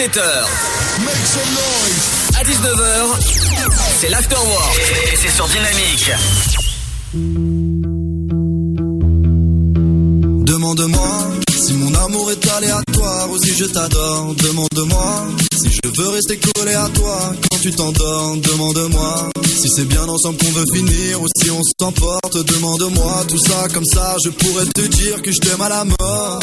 [0.00, 0.20] 7 h
[1.04, 1.14] Make.
[2.34, 3.20] À 19h,
[4.00, 4.80] c'est l'Afterwork.
[5.12, 6.10] Et c'est sur Dynamique.
[10.46, 11.29] Demande-moi
[11.60, 14.34] si mon amour est aléatoire ou si je t'adore.
[14.34, 15.28] Demande-moi
[15.60, 18.36] si je veux rester collé à toi quand tu t'endors.
[18.36, 22.36] Demande-moi si c'est bien ensemble qu'on veut finir ou si on s'emporte.
[22.44, 26.40] Demande-moi tout ça comme ça, je pourrais te dire que je t'aime à la mort.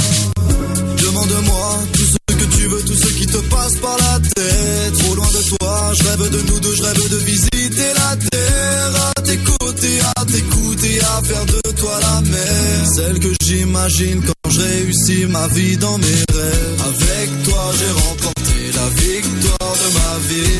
[1.01, 4.93] Demande-moi tout ce que tu veux, tout ce qui te passe par la tête.
[4.99, 9.13] Trop loin de toi, je rêve de nous deux, je rêve de visiter la terre.
[9.17, 12.36] À tes côtés, à t'écouter, à faire de toi la mère.
[12.95, 16.81] Celle que j'imagine quand je réussis ma vie dans mes rêves.
[16.87, 20.59] Avec toi, j'ai remporté la victoire de ma vie.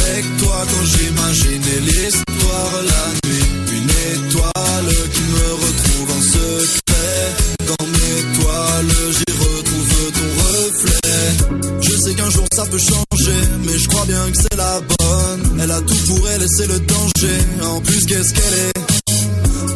[0.00, 3.48] Avec toi, quand j'imaginais l'histoire la nuit.
[3.76, 7.22] Une étoile qui me retrouve en secret.
[7.68, 11.77] Dans mes toiles, j'y retrouve ton reflet.
[11.98, 15.60] Sais qu'un jour ça peut changer, mais je crois bien que c'est la bonne.
[15.60, 17.38] Elle a tout pour elle et c'est le danger.
[17.64, 18.72] En plus, qu'est-ce qu'elle est?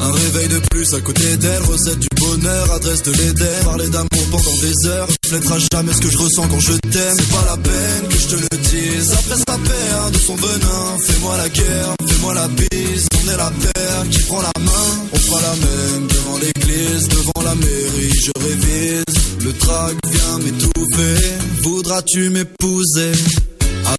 [0.01, 3.65] Un réveil de plus à côté d'elle, recette du bonheur, adresse de l'Éden.
[3.65, 7.15] Parler d'amour pendant des heures, reflètera jamais ce que je ressens quand je t'aime.
[7.17, 9.13] C'est pas la peine que je te le dise.
[9.13, 13.07] Après sa paire de son venin, fais-moi la guerre, fais-moi la bise.
[13.15, 14.89] On est la paire qui prend la main.
[15.13, 18.13] On fera la même devant l'église, devant la mairie.
[18.25, 19.05] Je révise,
[19.45, 21.33] le trac vient m'étouffer.
[21.63, 23.13] Voudras-tu m'épouser?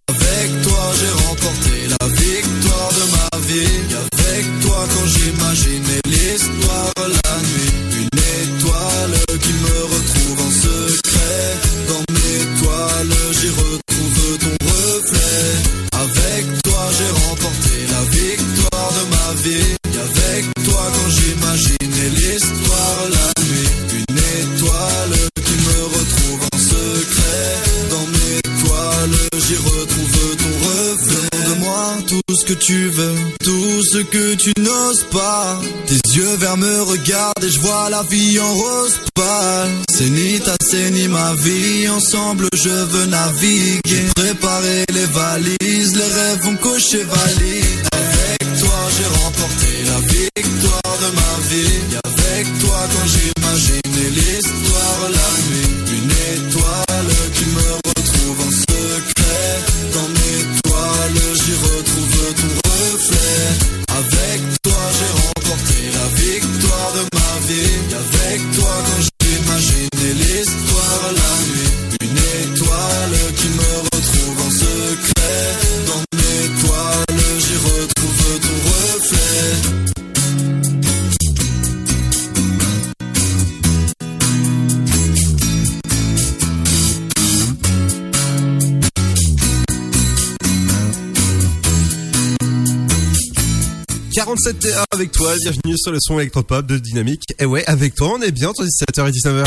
[0.08, 3.96] Avec toi, j'ai remporté la victoire de ma vie.
[3.96, 7.83] Avec toi, quand j'imaginais l'histoire la nuit,
[32.30, 35.60] ce que tu veux, tout ce que tu n'oses pas.
[35.88, 39.70] Tes yeux verts me regardent et je vois la vie en rose pâle.
[39.90, 43.82] C'est ni ta, c'est ni ma vie, ensemble je veux naviguer.
[43.86, 47.66] J'ai préparé les valises, les rêves vont cocher valise.
[47.92, 51.80] Avec toi j'ai remporté la victoire de ma vie.
[51.94, 55.33] Et avec toi quand j'imaginais l'histoire la
[94.14, 97.24] 47 heures avec toi, bienvenue sur le son électropop de Dynamique.
[97.40, 99.44] Et ouais, avec toi, on est bien entre 17h et 19h.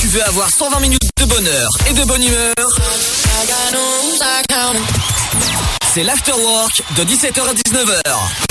[0.00, 2.54] Tu veux avoir 120 minutes de bonheur et de bonne humeur?
[5.94, 8.45] C'est l'afterwork de 17h à 19h.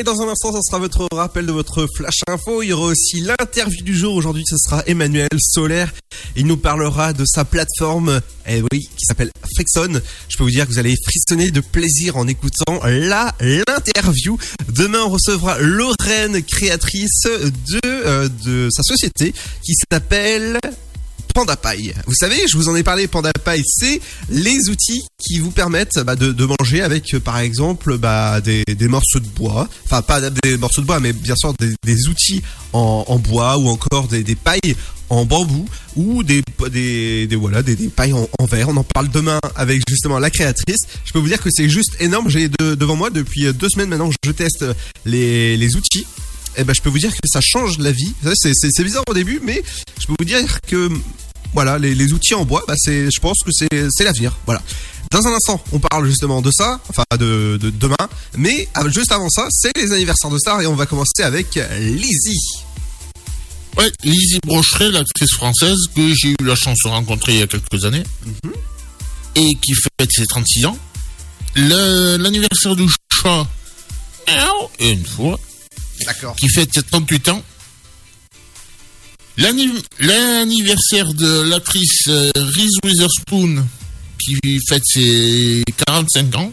[0.00, 2.62] Et dans un instant, ça sera votre rappel de votre flash info.
[2.62, 4.14] Il y aura aussi l'interview du jour.
[4.14, 5.92] Aujourd'hui, ce sera Emmanuel Solaire.
[6.36, 10.00] Il nous parlera de sa plateforme, eh oui, qui s'appelle Frixon.
[10.28, 14.38] Je peux vous dire que vous allez frissonner de plaisir en écoutant la l'interview.
[14.68, 19.34] Demain, on recevra Lorraine, créatrice de euh, de sa société
[19.64, 20.60] qui s'appelle
[21.38, 21.92] Panda Pie.
[22.08, 26.00] Vous savez, je vous en ai parlé, Panda Pie, c'est les outils qui vous permettent
[26.00, 29.68] bah, de, manger avec, euh, par exemple, bah, des, morceaux de bois.
[29.84, 34.08] Enfin, pas des morceaux de bois, mais bien sûr des, outils en, bois ou encore
[34.08, 34.74] des, pailles
[35.10, 36.42] en bambou ou des,
[37.36, 38.70] voilà des, pailles en, verre.
[38.70, 40.88] On en parle demain avec justement la créatrice.
[41.04, 42.28] Je peux vous dire que c'est juste énorme.
[42.28, 44.64] J'ai de- devant moi depuis euh, deux semaines maintenant, je teste
[45.04, 46.04] les, les outils.
[46.56, 48.12] Et ben, je peux vous dire que ça change la vie.
[48.34, 49.62] C'est bizarre au début, mais
[50.00, 50.90] je peux vous dire que
[51.54, 54.36] voilà, les, les outils en bois, bah c'est, je pense que c'est, c'est l'avenir.
[54.46, 54.62] Voilà.
[55.10, 57.96] Dans un instant, on parle justement de ça, enfin de, de demain,
[58.36, 61.54] mais ah, juste avant ça, c'est les anniversaires de stars et on va commencer avec
[61.80, 62.36] Lizzie.
[63.78, 67.46] Ouais, Lizzie Brocheret, l'actrice française que j'ai eu la chance de rencontrer il y a
[67.46, 68.02] quelques années
[69.34, 70.76] et qui fête ses 36 ans.
[71.54, 72.86] Le- L'anniversaire du
[73.22, 73.46] chat,
[74.80, 75.38] une fois,
[76.04, 76.36] D'accord.
[76.36, 77.42] qui fête ses 38 ans.
[79.38, 83.64] L'anni- L'anniversaire de l'actrice euh, Reese Witherspoon
[84.22, 86.52] qui fête ses 45 ans.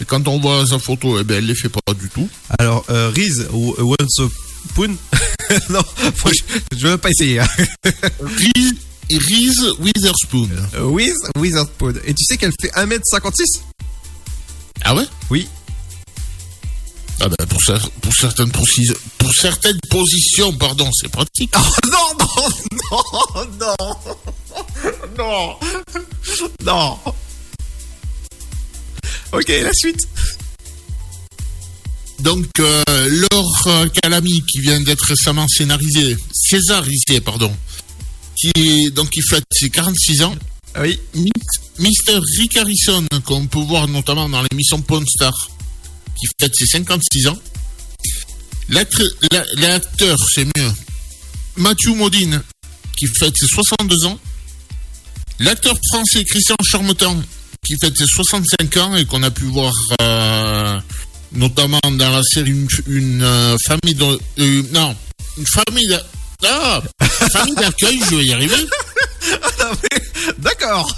[0.00, 2.28] Et quand on voit sa photo, eh ben, elle les fait pas du tout.
[2.58, 3.12] Alors, euh,
[3.52, 4.30] ou euh, Once
[4.70, 4.96] Upon
[5.70, 5.82] Non,
[6.14, 7.40] faut- je, je vais pas essayer.
[7.40, 7.46] hein.
[8.20, 8.74] Reese,
[9.10, 10.48] Reese Witherspoon.
[10.74, 11.94] Euh, Wiz Witherspoon.
[12.04, 13.60] Et tu sais qu'elle fait 1m56
[14.84, 15.04] Ah ouais?
[15.30, 15.46] Oui.
[17.24, 21.52] Ah ben pour, cer- pour certaines précises- pour certaines positions, pardon, c'est pratique.
[21.56, 23.96] Oh non, non, non,
[25.18, 25.56] non,
[26.36, 26.98] non, non.
[29.32, 30.00] Ok, la suite.
[32.18, 37.52] Donc euh, Laure euh, Calamy qui vient d'être récemment scénarisée, césarisée pardon,
[38.36, 40.34] qui donc qui fête ses 46 ans.
[40.80, 40.98] Oui.
[41.78, 45.32] Mister Rick Harrison qu'on peut voir notamment dans l'émission Pawn Star,
[46.18, 47.38] qui fête ses 56 ans.
[48.68, 50.72] L'acteur, c'est mieux.
[51.56, 52.42] Matthew Modine,
[52.96, 54.18] qui fête ses 62 ans.
[55.40, 57.20] L'acteur français Christian Charmetan,
[57.64, 60.80] qui fête ses 65 ans et qu'on a pu voir euh,
[61.32, 64.96] notamment dans la série Une, euh, famille de, euh, non,
[65.38, 66.06] une famille d'a-
[66.44, 66.82] ah,
[67.32, 68.56] famille d'accueil, je vais y arriver.
[70.38, 70.96] D'accord.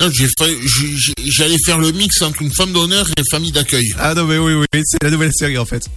[0.00, 3.92] J'allais faire le mix entre une femme d'honneur et famille d'accueil.
[3.98, 5.88] Ah non, mais oui, oui, c'est la nouvelle série en fait.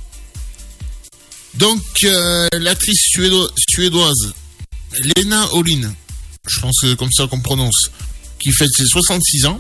[1.56, 4.34] Donc, euh, l'actrice suédo- suédoise,
[5.18, 5.94] Lena Olin,
[6.48, 7.90] je pense que c'est comme ça qu'on prononce,
[8.40, 9.60] qui fête ses 66 ans.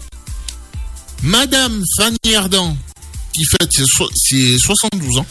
[1.23, 2.77] Madame Fanny Ardant,
[3.33, 5.25] qui fête ses, so- ses 72 ans.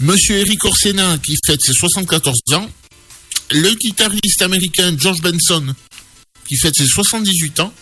[0.00, 2.70] Monsieur Eric Orsena, qui fête ses 74 ans.
[3.50, 5.74] Le guitariste américain George Benson,
[6.48, 7.72] qui fête ses 78 ans.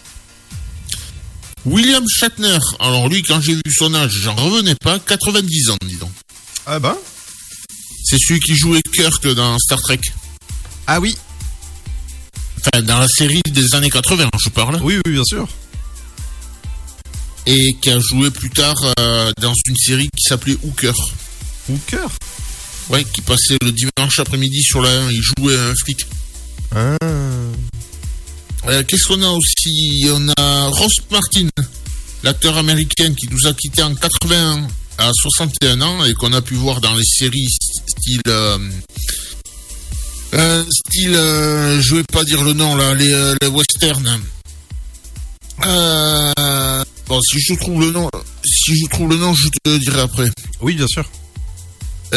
[1.65, 5.97] William Shatner, alors lui, quand j'ai vu son âge, j'en revenais pas, 90 ans, dis
[5.97, 6.13] donc.
[6.67, 6.97] Ah bah
[8.05, 10.01] C'est celui qui jouait Kirk dans Star Trek.
[10.87, 11.17] Ah oui.
[12.59, 14.79] Enfin, dans la série des années 80, je parle.
[14.83, 15.49] Oui, oui, bien sûr.
[17.47, 20.93] Et qui a joué plus tard euh, dans une série qui s'appelait Hooker.
[21.71, 22.09] Hooker?
[22.91, 25.11] Ouais, qui passait le dimanche après-midi sur la 1.
[25.11, 26.07] Il jouait un flic.
[26.75, 26.97] Ah.
[28.67, 31.49] Euh, Qu'est-ce qu'on a aussi On a Ross Martin,
[32.23, 34.67] l'acteur américain qui nous a quitté en 81
[34.99, 38.21] à 61 ans et qu'on a pu voir dans les séries style...
[38.29, 38.59] euh,
[40.35, 44.21] euh, style, je vais pas dire le nom là, les, les westerns.
[47.07, 48.09] Bon, si je trouve le nom,
[48.45, 50.31] si je trouve le nom, je te le dirai après.
[50.63, 51.09] Oui, bien sûr.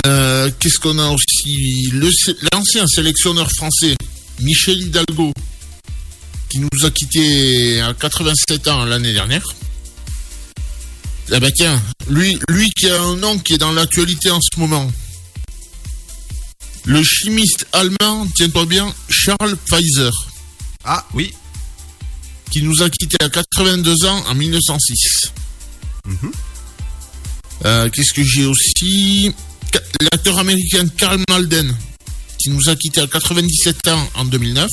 [0.04, 1.90] Qu'est-ce qu'on a aussi?
[2.54, 3.96] L'ancien sélectionneur français,
[4.40, 5.34] Michel Hidalgo,
[6.58, 9.44] qui nous a quitté à 87 ans l'année dernière.
[11.32, 11.80] Eh ben tiens,
[12.10, 14.92] lui, lui qui a un nom qui est dans l'actualité en ce moment.
[16.86, 20.12] Le chimiste allemand, tiens-toi bien, Charles Pfizer.
[20.84, 21.32] Ah oui.
[22.50, 25.32] Qui nous a quitté à 82 ans en 1906.
[27.66, 29.32] Euh, Qu'est-ce que j'ai aussi?
[30.12, 31.76] L'acteur américain Karl Malden,
[32.40, 34.68] qui nous a quitté à 97 ans en 2009.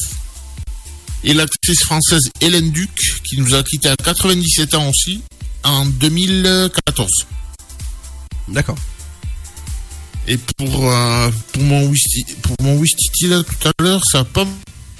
[1.26, 2.90] Et l'actrice française Hélène Duc,
[3.24, 5.22] qui nous a quitté à 97 ans aussi
[5.62, 7.08] en 2014.
[8.48, 8.76] D'accord.
[10.26, 14.24] Et pour, euh, pour mon Wistiti, pour mon Wistiti là tout à l'heure, ça va
[14.24, 14.46] pas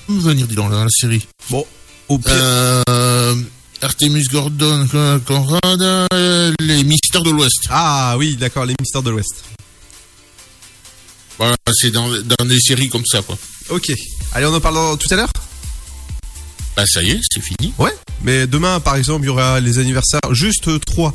[0.08, 1.26] me venir, dis donc, dans la série.
[1.50, 1.66] Bon,
[2.08, 2.32] au pire.
[2.32, 3.34] Euh,
[3.82, 4.86] Artemis Gordon,
[5.26, 7.66] Conrad, euh, les mystères de l'Ouest.
[7.68, 9.44] Ah oui, d'accord, les mystères de l'Ouest.
[11.36, 13.36] Voilà, c'est dans, dans des séries comme ça, quoi.
[13.68, 13.92] Ok.
[14.32, 15.30] Allez, on en parle tout à l'heure?
[16.76, 17.72] Bah, ça y est, c'est fini.
[17.78, 17.92] Ouais.
[18.22, 21.14] Mais demain, par exemple, il y aura les anniversaires, juste trois.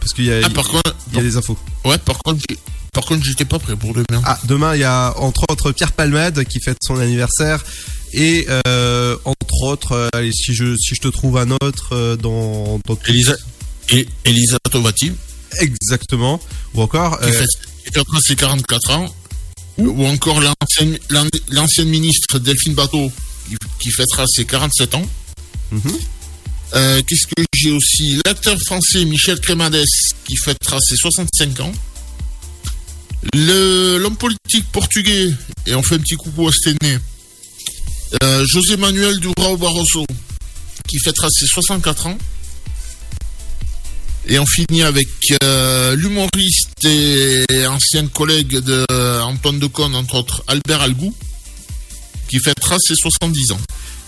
[0.00, 1.56] Parce qu'il y a, Ah, par contre, il y a des infos.
[1.84, 2.42] ouais, par contre,
[2.92, 4.22] par contre, j'étais pas prêt pour demain.
[4.24, 7.62] Ah, demain, il y a entre autres Pierre Palmade qui fête son anniversaire.
[8.14, 12.16] Et euh, entre autres, euh, allez, si je, si je te trouve un autre euh,
[12.16, 13.34] dans, dans Elisa,
[13.90, 15.12] et Elisa Tovati,
[15.60, 16.40] Exactement.
[16.74, 17.18] Ou encore.
[17.20, 17.46] qui fête,
[18.26, 19.14] ses 44 ans.
[19.78, 23.10] Ou encore l'ancienne, l'an- l'ancienne ministre Delphine Bateau,
[23.58, 25.06] qui, qui fêtera ses 47 ans.
[25.72, 25.82] mhm.
[26.74, 28.18] Euh, Qu'est-ce que j'ai aussi?
[28.24, 29.84] L'acteur français Michel Crémades,
[30.24, 31.72] qui fêtera ses 65 ans.
[33.34, 35.30] L'homme politique portugais,
[35.66, 36.98] et on fait un petit coucou à Stené,
[38.22, 40.06] euh, José Manuel Durao Barroso,
[40.88, 42.18] qui fêtera ses 64 ans.
[44.28, 45.08] Et on finit avec
[45.42, 48.86] euh, l'humoriste et ancien collègue de
[49.20, 51.14] Antoine Decaune, entre autres, Albert Algou,
[52.32, 53.60] qui fêtera ses 70 ans.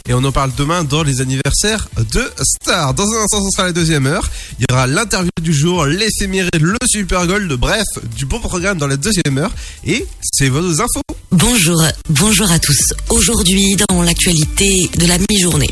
[0.08, 2.94] Et on en parle demain dans les anniversaires de Star.
[2.94, 4.30] Dans un instant, ce sera la deuxième heure.
[4.58, 7.52] Il y aura l'interview du jour, l'éphéméride, le super gold.
[7.52, 7.84] Bref,
[8.16, 9.52] du beau programme dans la deuxième heure.
[9.84, 11.02] Et c'est vos infos.
[11.32, 12.94] Bonjour, bonjour à tous.
[13.10, 15.70] Aujourd'hui, dans l'actualité de la mi-journée.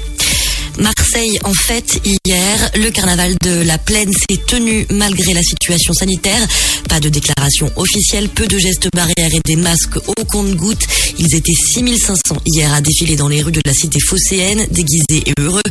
[0.79, 6.47] Marseille, en fête, hier, le carnaval de la Plaine s'est tenu malgré la situation sanitaire.
[6.89, 10.87] Pas de déclaration officielle, peu de gestes barrières et des masques au compte-gouttes.
[11.19, 15.33] Ils étaient 6500 hier à défiler dans les rues de la cité phocéenne, déguisés et
[15.39, 15.63] heureux.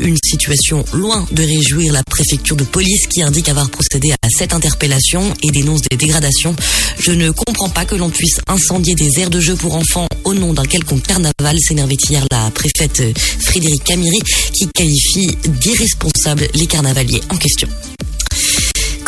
[0.00, 4.54] Une situation loin de réjouir la préfecture de police qui indique avoir procédé à cette
[4.54, 6.54] interpellation et dénonce des dégradations.
[6.98, 10.34] Je ne comprends pas que l'on puisse incendier des aires de jeu pour enfants au
[10.34, 13.02] nom d'un quelconque carnaval, s'énervait hier la préfète
[13.40, 14.18] Frédéric Camiri
[14.52, 17.68] qui qualifie d'irresponsables les carnavaliers en question.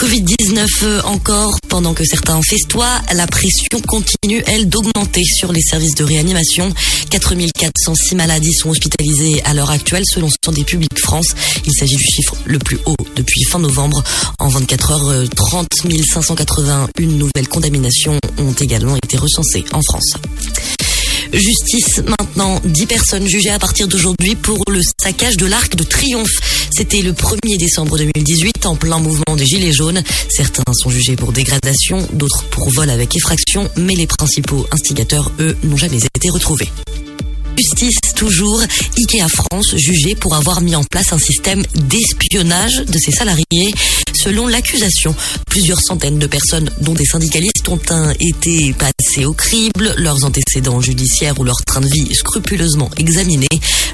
[0.01, 5.95] Covid-19 euh, encore, pendant que certains festoient, la pression continue, elle, d'augmenter sur les services
[5.95, 6.72] de réanimation.
[7.11, 11.26] 4406 maladies sont hospitalisées à l'heure actuelle selon Santé publique France.
[11.66, 14.03] Il s'agit du chiffre le plus haut depuis fin novembre.
[14.38, 15.68] En 24 heures, euh, 30
[16.11, 20.14] 581 nouvelles contaminations ont également été recensées en France.
[21.32, 26.68] Justice maintenant, 10 personnes jugées à partir d'aujourd'hui pour le saccage de l'Arc de Triomphe.
[26.76, 30.02] C'était le 1er décembre 2018 en plein mouvement des Gilets jaunes.
[30.28, 35.56] Certains sont jugés pour dégradation, d'autres pour vol avec effraction, mais les principaux instigateurs, eux,
[35.64, 36.68] n'ont jamais été retrouvés.
[37.61, 38.62] Justice toujours,
[38.96, 43.74] Ikea France jugé pour avoir mis en place un système d'espionnage de ses salariés.
[44.14, 45.14] Selon l'accusation,
[45.46, 47.78] plusieurs centaines de personnes, dont des syndicalistes, ont
[48.18, 53.46] été passées au crible, leurs antécédents judiciaires ou leur train de vie scrupuleusement examinés.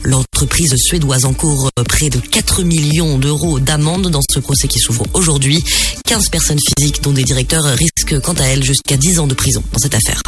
[0.04, 5.64] L'entreprise suédoise encourt près de 4 millions d'euros d'amende dans ce procès qui s'ouvre aujourd'hui.
[6.06, 9.64] 15 personnes physiques, dont des directeurs, risquent quant à elles jusqu'à 10 ans de prison
[9.72, 10.22] dans cette affaire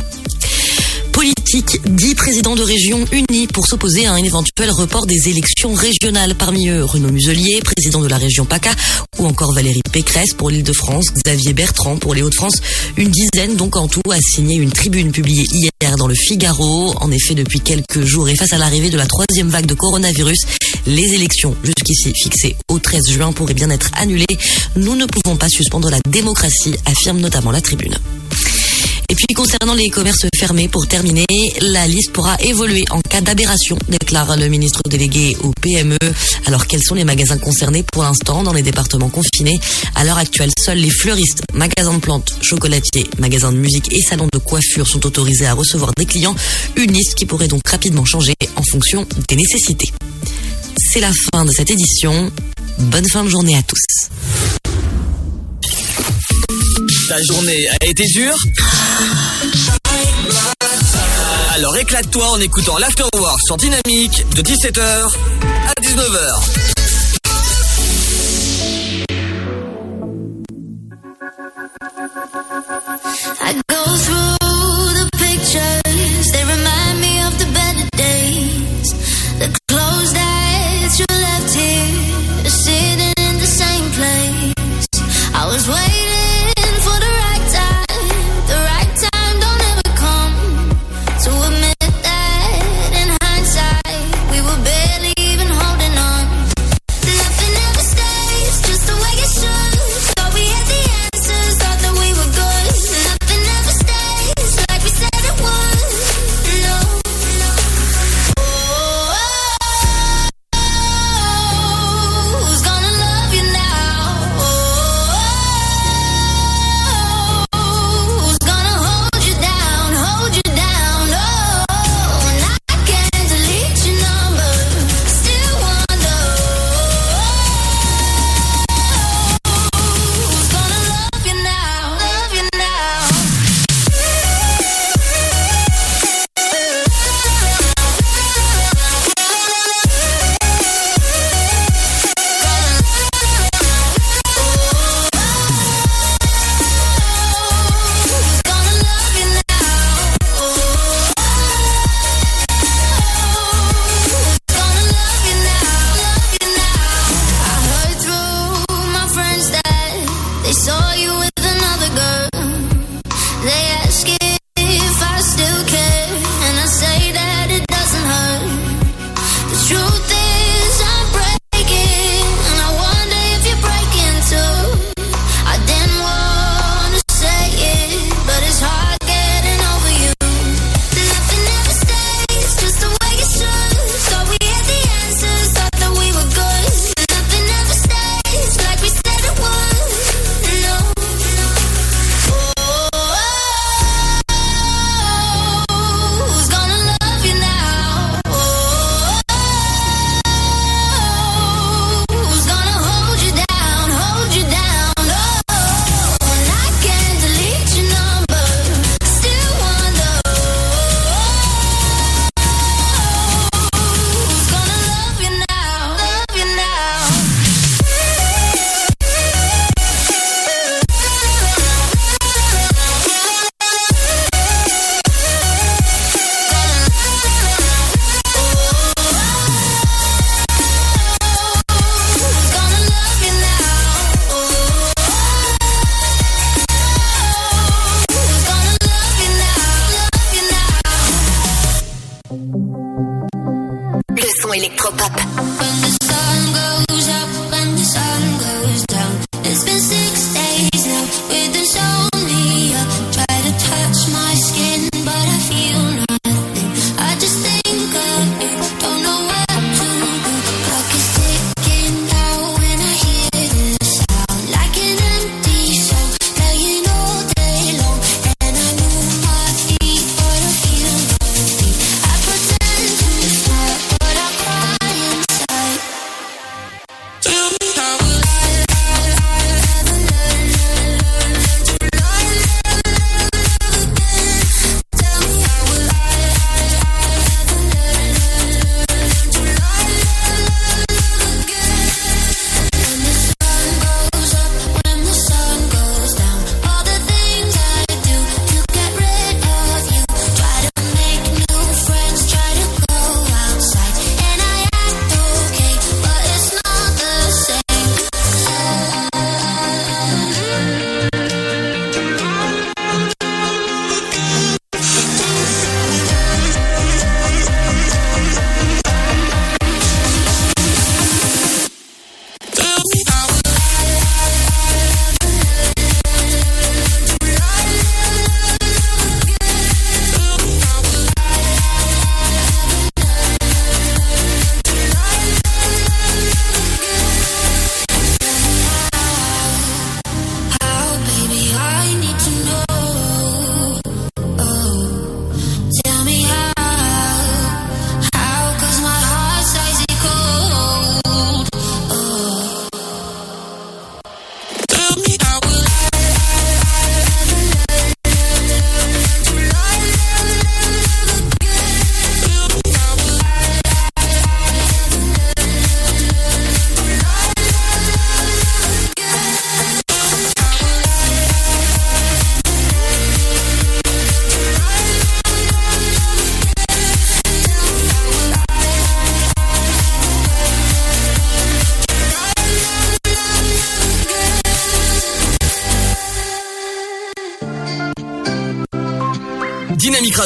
[1.51, 6.35] politique, 10 présidents de régions unis pour s'opposer à un éventuel report des élections régionales.
[6.35, 8.71] Parmi eux, Renaud Muselier, président de la région PACA,
[9.19, 12.57] ou encore Valérie Pécresse pour l'île de France, Xavier Bertrand pour les Hauts-de-France.
[12.99, 16.93] Une dizaine donc en tout a signé une tribune publiée hier dans le Figaro.
[17.01, 20.41] En effet, depuis quelques jours et face à l'arrivée de la troisième vague de coronavirus,
[20.87, 24.27] les élections jusqu'ici fixées au 13 juin pourraient bien être annulées.
[24.77, 27.97] Nous ne pouvons pas suspendre la démocratie, affirme notamment la tribune
[29.19, 31.27] puis concernant les commerces fermés, pour terminer,
[31.61, 35.97] la liste pourra évoluer en cas d'aberration, déclare le ministre délégué au PME.
[36.47, 39.59] Alors quels sont les magasins concernés pour l'instant dans les départements confinés?
[39.97, 44.29] À l'heure actuelle, seuls les fleuristes, magasins de plantes, chocolatiers, magasins de musique et salons
[44.33, 46.37] de coiffure sont autorisés à recevoir des clients,
[46.77, 49.91] une liste qui pourrait donc rapidement changer en fonction des nécessités.
[50.79, 52.31] C'est la fin de cette édition.
[52.79, 53.81] Bonne fin de journée à tous.
[57.09, 58.37] Ta journée a été dure
[61.55, 64.81] Alors éclate-toi en écoutant l'Afterwork sur Dynamique de 17h
[65.69, 66.69] à 19h.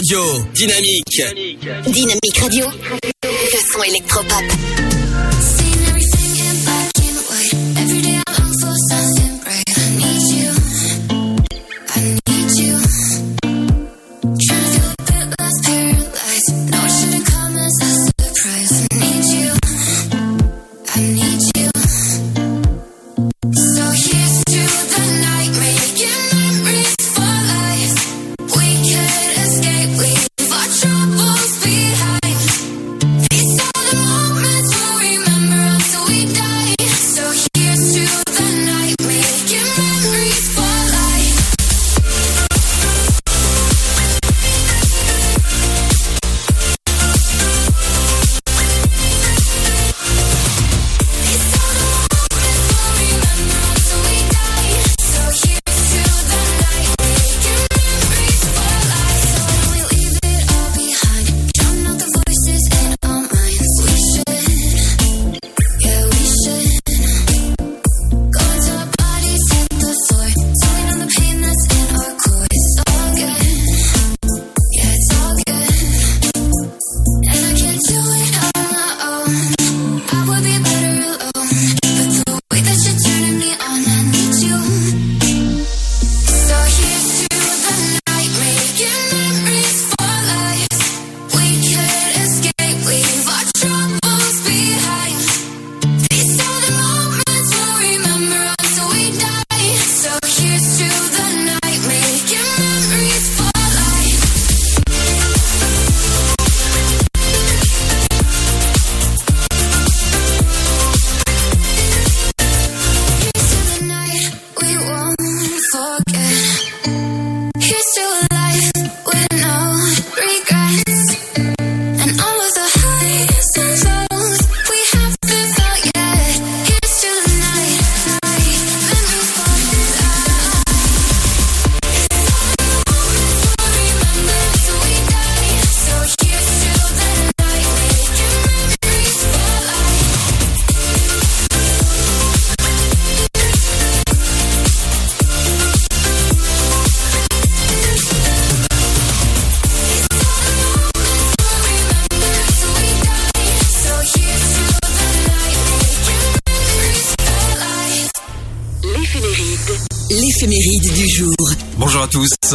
[0.02, 0.44] Radio.
[0.52, 1.22] Dynamique.
[1.86, 2.66] Dynamique Radio.
[3.22, 4.81] Le son électropop.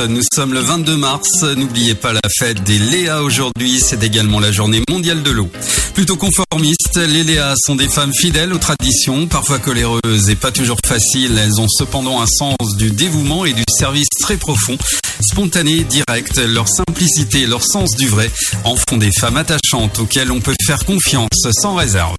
[0.06, 4.52] Nous sommes le 22 mars, n'oubliez pas la fête des Léas aujourd'hui, c'est également la
[4.52, 5.50] journée mondiale de l'eau.
[5.96, 10.78] Plutôt conformistes, les Léas sont des femmes fidèles aux traditions, parfois coléreuses et pas toujours
[10.86, 14.78] faciles, elles ont cependant un sens du dévouement et du service très profond,
[15.22, 18.30] spontané, direct, leur simplicité leur sens du vrai
[18.66, 22.16] en font des femmes attachantes auxquelles on peut faire confiance sans réserve.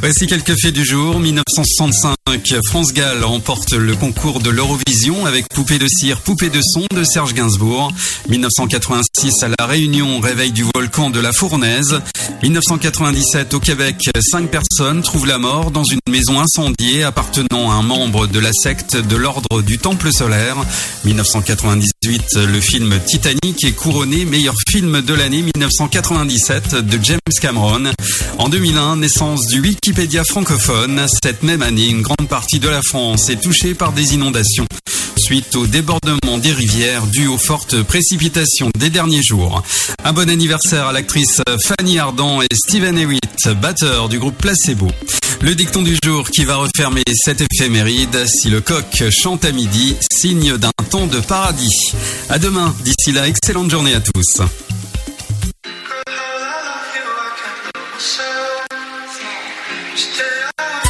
[0.00, 2.14] Voici quelques faits du jour, 1965,
[2.66, 7.04] France Gall remporte le concours de l'Eurovision avec Poupée de cire, Poupée de son de
[7.04, 7.92] Serge Gainsbourg.
[8.28, 12.00] 1986 à La Réunion, réveil du volcan de la Fournaise.
[12.42, 17.82] 1997 au Québec, cinq personnes trouvent la mort dans une maison incendiée appartenant à un
[17.82, 20.56] membre de la secte de l'ordre du Temple solaire.
[21.04, 27.92] 1998, le film Titanic est couronné meilleur film de l'année 1997 de James Cameron.
[28.38, 31.06] En 2001, naissance du Wikipédia francophone.
[31.22, 34.66] Cette même année, une grande partie de la France est touchée par des inondations
[35.22, 39.62] suite au débordement des rivières dû aux fortes précipitations des derniers jours.
[40.04, 44.88] Un bon anniversaire à l'actrice Fanny Ardant et Steven Hewitt, batteur du groupe Placebo.
[45.40, 49.96] Le dicton du jour qui va refermer cette éphéméride, si le coq chante à midi,
[50.10, 51.92] signe d'un temps de paradis.
[52.28, 54.42] À demain, d'ici là, excellente journée à tous.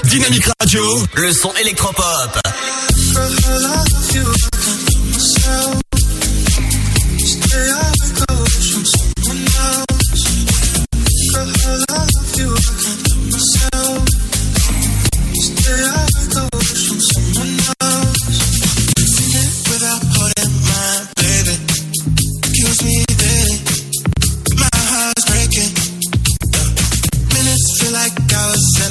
[0.05, 0.83] Dynamique Radio,
[1.17, 2.62] le son électropop.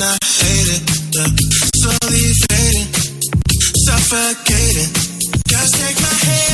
[0.04, 0.82] I hate it.
[1.76, 2.51] Slowly
[4.12, 4.92] suffocating.
[5.48, 6.51] Just take my hand,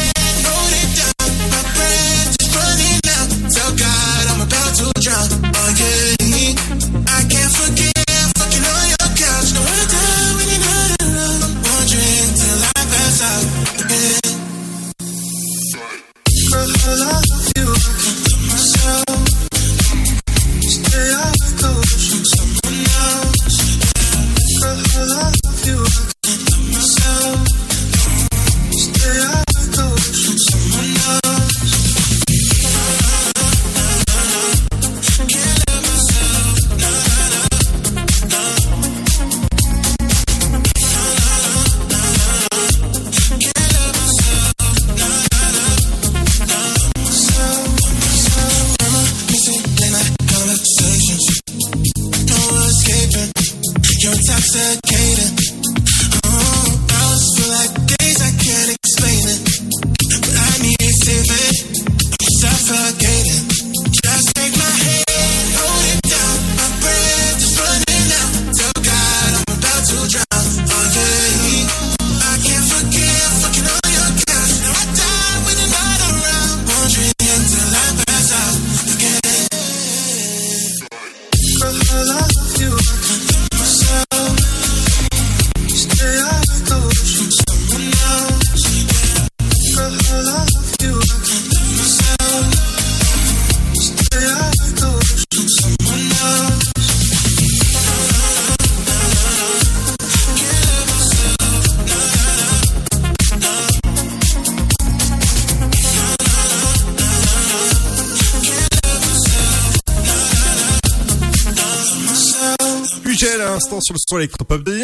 [113.82, 114.80] Sur le son électropop de.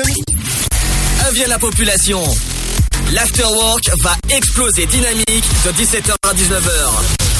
[1.27, 2.21] Avis à la population.
[3.11, 7.32] L'afterwork va exploser dynamique de 17h à 19h.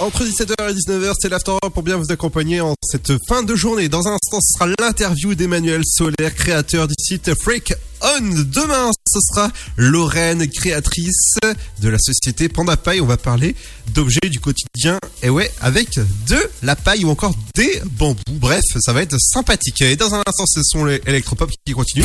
[0.00, 3.88] Entre 17h et 19h, c'est l'Afterwork pour bien vous accompagner en cette fin de journée.
[3.88, 8.20] Dans un instant, ce sera l'interview d'Emmanuel Solaire, créateur du site Freak On.
[8.20, 11.36] Demain, ce sera Lorraine, créatrice
[11.80, 13.00] de la société Panda Paille.
[13.00, 13.54] On va parler
[13.94, 14.98] d'objets du quotidien.
[15.22, 18.20] Et ouais, avec de la paille ou encore des bambous.
[18.30, 19.80] Bref, ça va être sympathique.
[19.82, 22.04] Et dans un instant, ce sont les électropop qui continuent.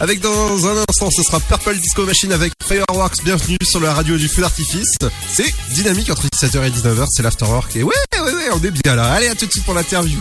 [0.00, 3.22] Avec dans un instant, ce sera Purple Disco Machine avec Fireworks.
[3.22, 4.96] Bienvenue sur la radio du feu d'artifice.
[5.30, 7.76] C'est dynamique entre 17h et 19h, c'est l'afterwork.
[7.76, 9.12] Et ouais, ouais, ouais, on est bien là.
[9.12, 10.18] Allez, à tout de suite pour l'interview.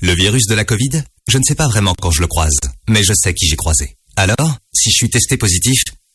[0.00, 2.56] Le virus de la Covid, je ne sais pas vraiment quand je le croise,
[2.88, 3.96] mais je sais qui j'ai croisé.
[4.14, 5.82] Alors, si je suis testé positif,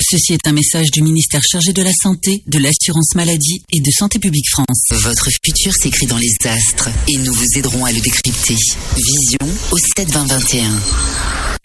[0.00, 3.90] Ceci est un message du ministère chargé de la Santé, de l'Assurance Maladie et de
[3.90, 4.82] Santé Publique France.
[4.90, 8.56] Votre futur s'écrit dans les astres et nous vous aiderons à le décrypter.
[8.96, 10.70] Vision au 72021.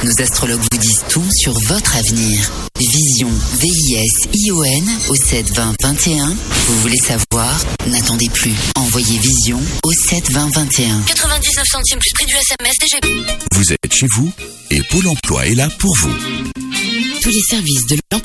[0.03, 2.51] Nos astrologues vous disent tout sur votre avenir.
[2.77, 3.29] Vision,
[3.59, 6.27] V-I-S-I-O-N au 72021.
[6.67, 7.65] Vous voulez savoir?
[7.87, 8.53] N'attendez plus.
[8.75, 11.01] Envoyez Vision au 72021.
[11.07, 13.07] 99 centimes plus prix du SMS DGP.
[13.53, 14.31] Vous êtes chez vous
[14.69, 16.13] et Pôle emploi est là pour vous.
[17.21, 18.24] Tous les services de l'emploi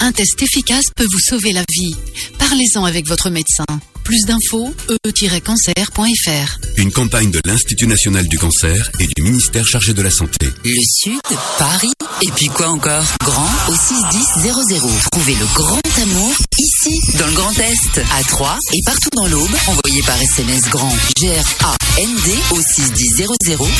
[0.00, 1.94] Un test efficace peut vous sauver la vie.
[2.38, 3.64] Parlez-en avec votre médecin.
[4.04, 4.72] Plus d'infos,
[5.04, 6.58] e-cancer.fr.
[6.76, 10.46] Une campagne de l'Institut national du cancer et du ministère chargé de la santé.
[10.64, 11.20] Le Sud,
[11.58, 11.92] Paris,
[12.22, 13.04] et puis quoi encore?
[13.24, 14.80] Grand au 61000.
[15.10, 19.56] Trouvez le grand amour ici, dans le Grand Est, à Troyes et partout dans l'Aube.
[19.66, 20.92] Envoyez par SMS grand
[21.96, 23.26] G-R-A-N-D au 61000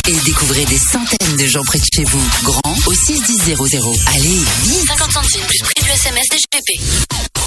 [0.09, 2.23] et découvrez des centaines de gens près de chez vous.
[2.45, 3.57] Grand au 61000.
[4.15, 7.46] Allez, vite 50 centimes plus prix du SMS DGP.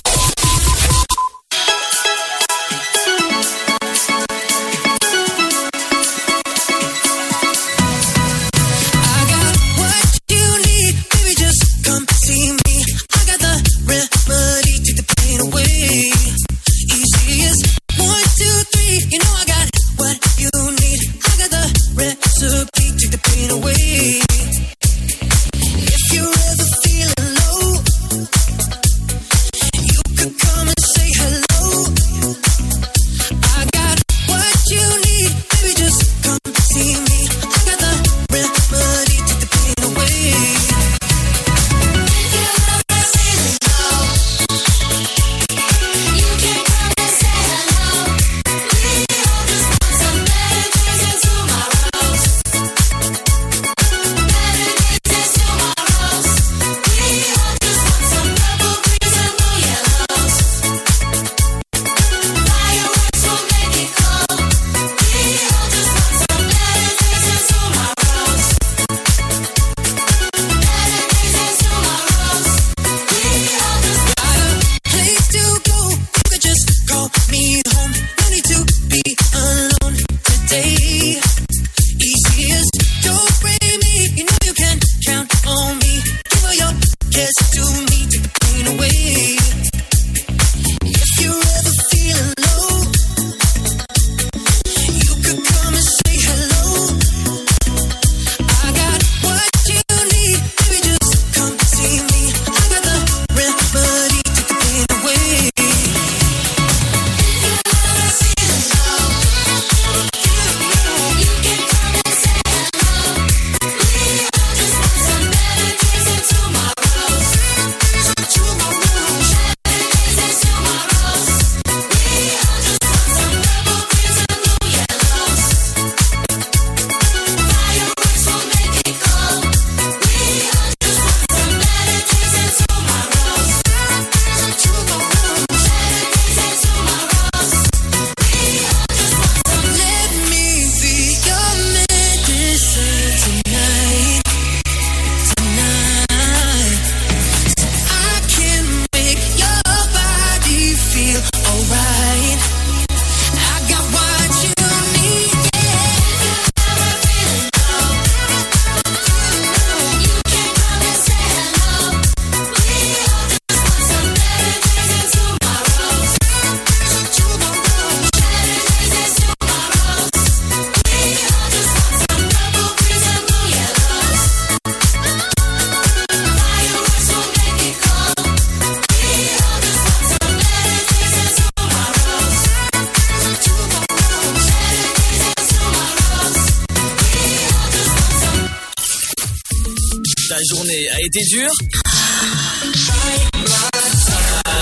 [191.09, 191.49] Été dur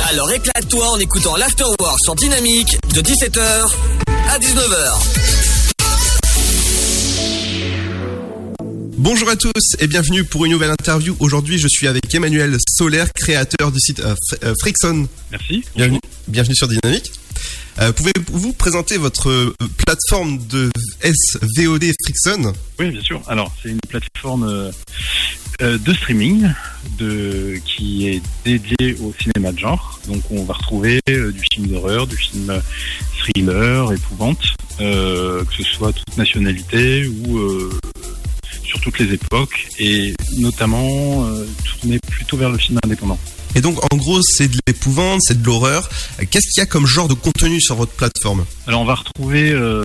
[0.09, 3.65] Alors éclate-toi en écoutant l'Afterwork sur Dynamique de 17h
[4.29, 4.93] à 19h.
[8.97, 11.17] Bonjour à tous et bienvenue pour une nouvelle interview.
[11.19, 15.05] Aujourd'hui, je suis avec Emmanuel Solaire, créateur du site euh, euh, Frickson.
[15.31, 15.65] Merci.
[15.75, 15.99] Bienvenue,
[16.29, 17.11] bienvenue sur Dynamique.
[17.79, 20.71] Euh, Pouvez-vous présenter votre euh, plateforme de
[21.01, 22.53] SVOD Frickson?
[22.79, 23.21] Oui, bien sûr.
[23.27, 24.71] Alors, c'est une plateforme
[25.61, 26.49] euh, de streaming
[26.97, 29.99] de, qui est dédiée au cinéma de genre.
[30.07, 32.61] Donc, on va retrouver du film d'horreur, du film
[33.19, 34.43] thriller, épouvante,
[34.79, 37.39] que ce soit toute nationalité ou
[38.63, 41.27] sur toutes les époques, et notamment
[41.65, 43.19] tourné plutôt vers le film indépendant.
[43.57, 45.89] Et donc, en gros, c'est de l'épouvante, c'est de l'horreur.
[46.29, 48.45] Qu'est-ce qu'il y a comme genre de contenu sur votre plateforme?
[48.67, 49.83] Alors on va retrouver euh,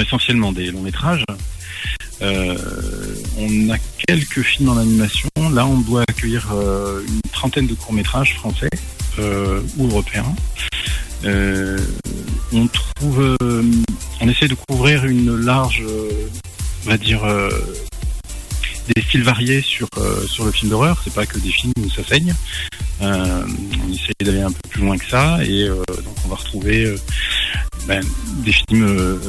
[0.00, 1.24] essentiellement des longs métrages.
[2.22, 2.56] Euh,
[3.38, 3.76] on a
[4.06, 5.28] quelques films en animation.
[5.52, 8.70] Là, on doit accueillir euh, une trentaine de courts métrages français
[9.18, 10.36] ou européens.
[11.24, 13.36] On trouve,
[14.20, 15.82] on essaie de couvrir une large,
[16.84, 17.24] on va dire,
[18.94, 21.00] des styles variés sur euh, sur le film d'horreur.
[21.04, 22.34] C'est pas que des films où ça saigne.
[23.02, 23.42] Euh,
[23.86, 26.94] on essaie d'aller un peu plus loin que ça et euh, donc on va retrouver
[27.86, 28.02] ben,
[28.44, 29.20] des films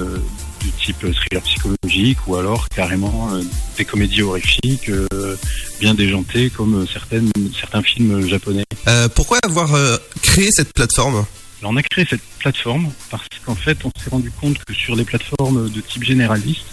[0.61, 3.29] du type thriller psychologique ou alors carrément
[3.77, 4.89] des comédies horrifiques
[5.79, 7.29] bien déjantées comme certaines
[7.59, 8.63] certains films japonais.
[9.15, 9.75] Pourquoi avoir
[10.21, 11.25] créé cette plateforme?
[11.61, 14.95] Alors, on a créé cette plateforme parce qu'en fait, on s'est rendu compte que sur
[14.95, 16.67] les plateformes de type généraliste,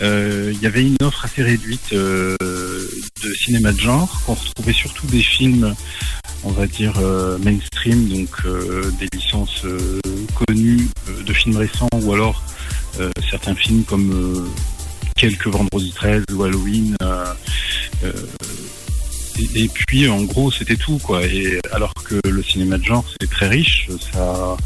[0.00, 2.36] il y avait une offre assez réduite euh,
[3.22, 5.74] de cinéma de genre, qu'on retrouvait surtout des films,
[6.44, 10.00] on va dire, euh, mainstream, donc euh, des licences euh,
[10.34, 12.42] connues euh, de films récents, ou alors
[12.98, 14.48] euh, certains films comme euh,
[15.16, 16.96] quelques Vendredi 13 ou Halloween.
[19.38, 21.24] Et, et puis en gros c'était tout quoi.
[21.24, 24.56] Et alors que le cinéma de genre c'est très riche, ça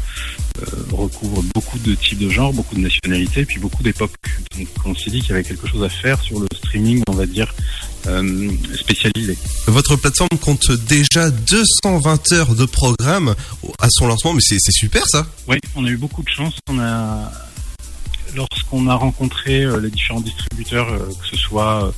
[0.61, 4.13] euh, recouvre beaucoup de types de genres, beaucoup de nationalités, puis beaucoup d'époques.
[4.57, 7.13] Donc on s'est dit qu'il y avait quelque chose à faire sur le streaming, on
[7.13, 7.53] va dire
[8.07, 9.37] euh, spécialisé.
[9.67, 13.35] Votre plateforme compte déjà 220 heures de programme
[13.79, 16.53] à son lancement, mais c'est c'est super ça Oui, on a eu beaucoup de chance.
[16.69, 17.31] On a
[18.35, 21.91] lorsqu'on a rencontré euh, les différents distributeurs, euh, que ce soit euh,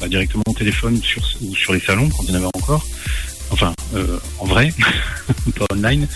[0.00, 2.50] bah, directement au téléphone ou sur, ou sur les salons quand il y en avait
[2.54, 2.86] encore,
[3.50, 3.74] enfin
[4.38, 4.72] en vrai,
[5.58, 6.06] pas online,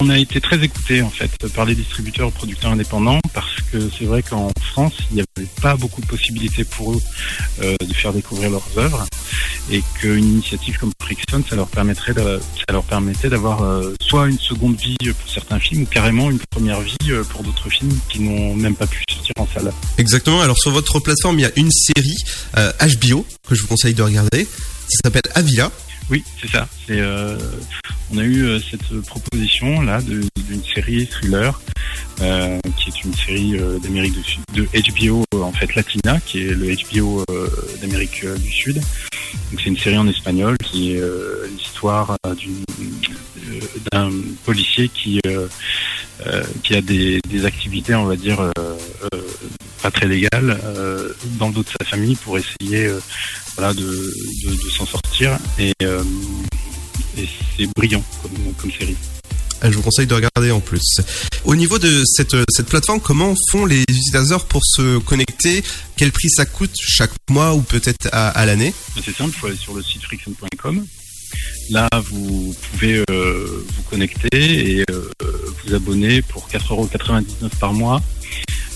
[0.00, 4.04] on a été très écouté en fait par les distributeurs producteurs indépendants parce que c'est
[4.04, 7.00] vrai qu'en France il n'y avait pas beaucoup de possibilités pour eux
[7.62, 9.04] euh, de faire découvrir leurs œuvres
[9.70, 14.38] et qu'une initiative comme Frickson ça leur permettrait ça leur permettait d'avoir euh, soit une
[14.38, 18.20] seconde vie pour certains films ou carrément une première vie euh, pour d'autres films qui
[18.20, 19.72] n'ont même pas pu sortir en salle.
[19.98, 20.40] Exactement.
[20.40, 22.16] Alors sur votre plateforme, il y a une série
[22.54, 24.46] HBO que je vous conseille de regarder.
[24.88, 25.70] Ça s'appelle Avila.
[26.10, 26.68] Oui, c'est ça.
[26.90, 27.38] Euh,
[28.12, 31.58] on a eu euh, cette proposition là d'une série thriller
[32.20, 36.20] euh, qui est une série euh, d'Amérique du Sud, de HBO euh, en fait Latina,
[36.20, 37.24] qui est le HBO
[37.80, 38.76] d'Amérique du Sud.
[38.76, 41.02] Donc c'est une série en espagnol qui est
[41.50, 42.16] l'histoire
[43.92, 44.10] d'un
[44.44, 45.20] policier qui
[46.62, 48.38] qui a des, des activités, on va dire,
[49.84, 52.98] pas très légales euh, dans le dos de sa famille pour essayer euh,
[53.54, 55.36] voilà, de, de, de s'en sortir.
[55.58, 56.02] Et, euh,
[57.18, 58.96] et c'est brillant comme, comme série.
[59.62, 61.02] Euh, Je vous conseille de regarder en plus.
[61.44, 65.62] Au niveau de cette, cette plateforme, comment font les utilisateurs pour se connecter?
[65.98, 68.72] Quel prix ça coûte chaque mois ou peut-être à, à l'année?
[69.04, 70.86] C'est simple, il faut aller sur le site friction.com.
[71.68, 75.10] Là, vous pouvez euh, vous connecter et euh,
[75.66, 78.00] vous abonner pour 4,99€ par mois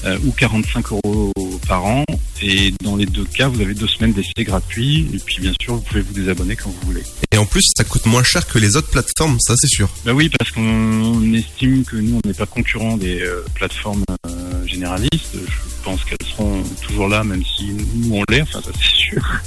[0.05, 1.33] euh, ou 45 euros
[1.67, 2.05] par an.
[2.41, 5.09] Et dans les deux cas, vous avez deux semaines d'essai gratuit.
[5.13, 7.03] Et puis, bien sûr, vous pouvez vous désabonner quand vous voulez.
[7.33, 9.89] Et en plus, ça coûte moins cher que les autres plateformes, ça c'est sûr.
[10.05, 14.67] Bah oui, parce qu'on estime que nous, on n'est pas concurrent des euh, plateformes euh,
[14.67, 15.35] généralistes.
[15.35, 19.41] Je pense qu'elles seront toujours là, même si nous, on l'est, enfin ça c'est sûr.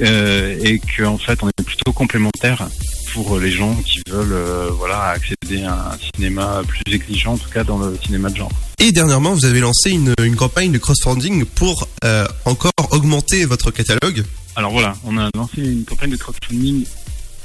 [0.00, 2.68] Euh, et qu'en fait, on est plutôt complémentaires
[3.12, 7.64] pour les gens qui veulent voilà, accéder à un cinéma plus exigeant, en tout cas
[7.64, 8.50] dans le cinéma de genre.
[8.84, 13.70] Et dernièrement, vous avez lancé une, une campagne de crowdfunding pour euh, encore augmenter votre
[13.70, 14.24] catalogue.
[14.56, 16.84] Alors voilà, on a lancé une campagne de crowdfunding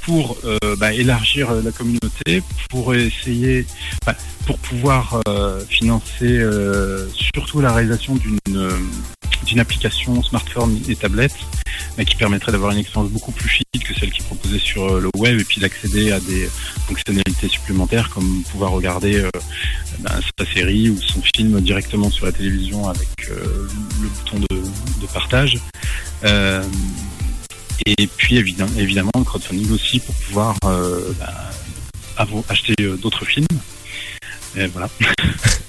[0.02, 3.66] pour euh, bah, élargir euh, la communauté, pour essayer,
[4.04, 4.16] bah,
[4.46, 8.76] pour pouvoir euh, financer euh, surtout la réalisation d'une euh,
[9.46, 11.36] d'une application smartphone et tablette
[12.04, 15.10] qui permettrait d'avoir une expérience beaucoup plus fluide que celles qui proposaient sur euh, le
[15.16, 16.48] web et puis d'accéder à des
[16.86, 19.30] fonctionnalités supplémentaires comme pouvoir regarder euh,
[20.00, 23.68] ben, sa série ou son film directement sur la télévision avec euh,
[24.00, 25.58] le bouton de, partage.
[27.86, 33.46] Et puis évidemment, le crowdfunding aussi pour pouvoir ben, acheter d'autres films.
[34.54, 34.90] Et voilà.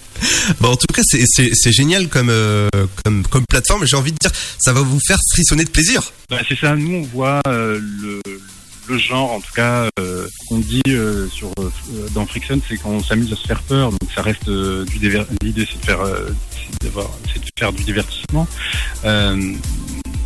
[0.59, 2.67] Bon, en tout cas, c'est- génial comme, euh,
[3.03, 3.85] comme, plateforme.
[3.85, 6.11] J'ai envie de dire, ça va vous faire frissonner de plaisir.
[6.29, 10.81] Bah, c'est ça, nous on voit euh, le, genre, en tout cas, euh, qu'on dit
[10.87, 11.51] euh, sur
[12.13, 14.99] dans Friction, c'est qu'on s'amuse à se faire peur, donc ça reste du
[15.43, 15.85] l'idée c'est de
[17.57, 18.47] faire du divertissement,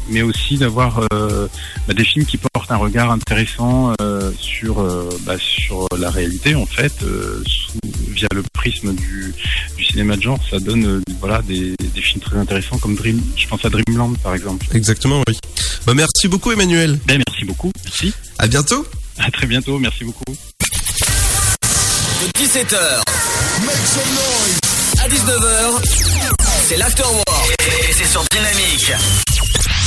[0.09, 1.47] mais aussi d'avoir euh,
[1.87, 6.55] bah, des films qui portent un regard intéressant euh, sur euh, bah, sur la réalité
[6.55, 9.33] en fait, euh, sous- via le prisme du,
[9.77, 13.21] du cinéma de genre, ça donne euh, voilà des, des films très intéressants comme Dream,
[13.35, 14.65] je pense à Dreamland par exemple.
[14.73, 15.37] Exactement, oui.
[15.85, 16.99] Bah, merci beaucoup, Emmanuel.
[17.07, 17.71] Ben, merci beaucoup.
[17.83, 18.13] Merci.
[18.37, 18.85] À bientôt.
[19.17, 19.79] À très bientôt.
[19.79, 20.23] Merci beaucoup.
[20.31, 20.37] De
[22.39, 23.01] 17h
[25.01, 25.81] à 19h,
[26.67, 27.55] c'est l'Afterwork
[27.89, 28.93] et c'est sur Dynamique.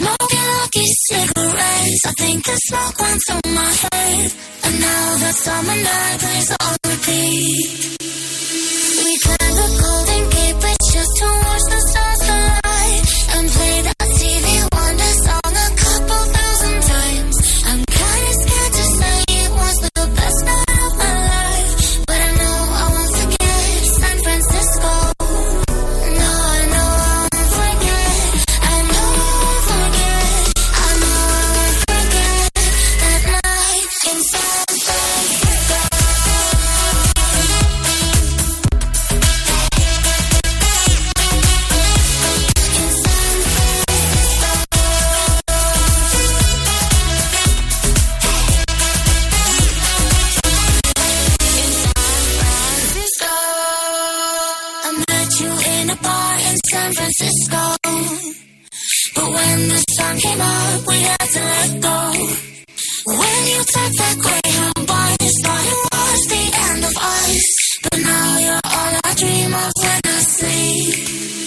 [0.00, 2.02] Smoking lucky cigarettes.
[2.06, 4.32] I think the smoke went through my head.
[4.64, 7.96] And now the summer night plays on repeat.
[9.04, 13.06] We climbed the Golden Gate Bridge just to watch the stars collide.
[13.36, 13.99] And play that
[59.14, 62.12] But when the sun came up, we had to let go.
[63.06, 67.78] When you took that Greyhound bus, thought it was the end of us.
[67.82, 71.39] But now you're all I dream of when I sleep.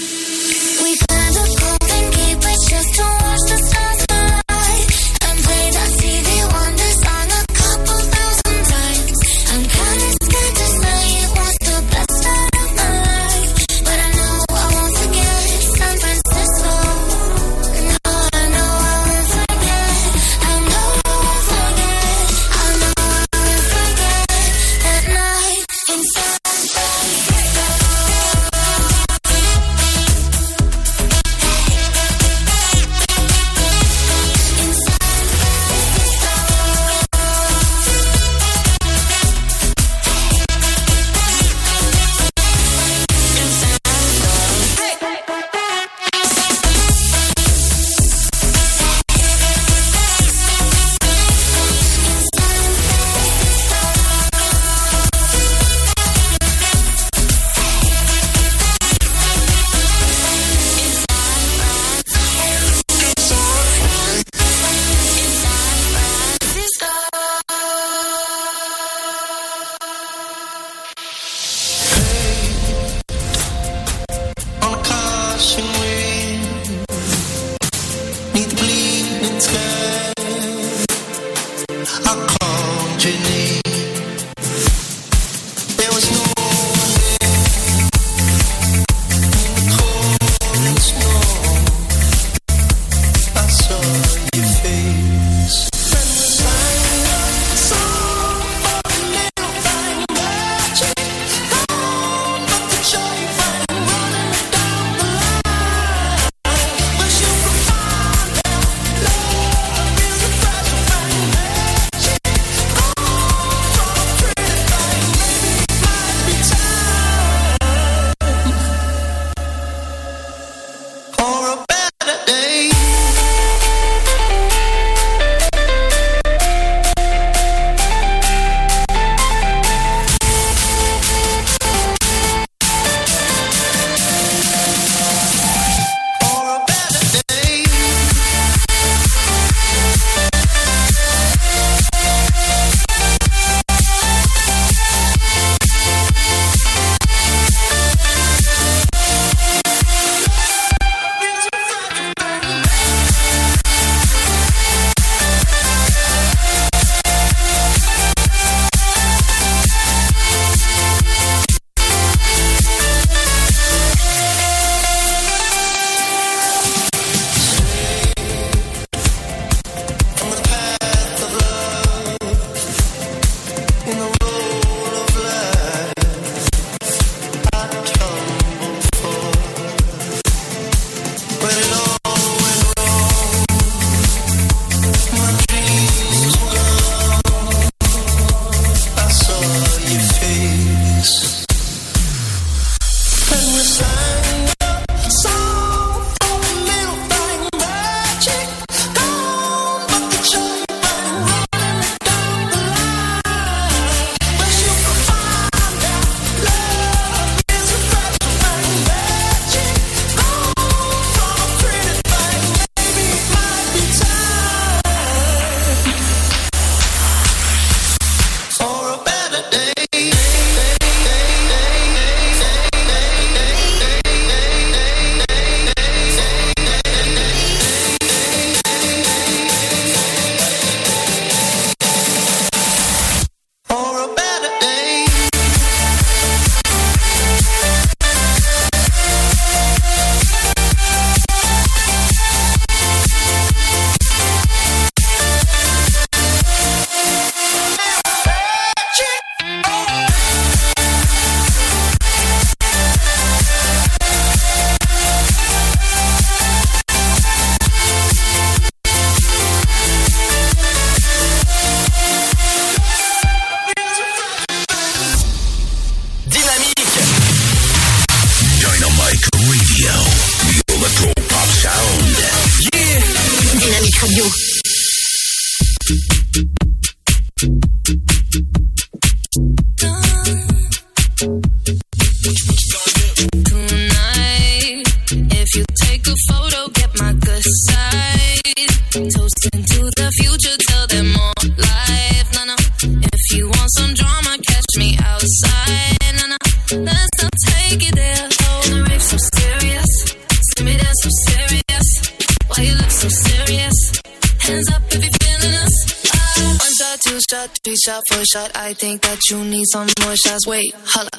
[307.64, 308.52] Three shot, four shot.
[308.56, 310.48] I think that you need some more shots.
[310.48, 311.10] Wait, holla.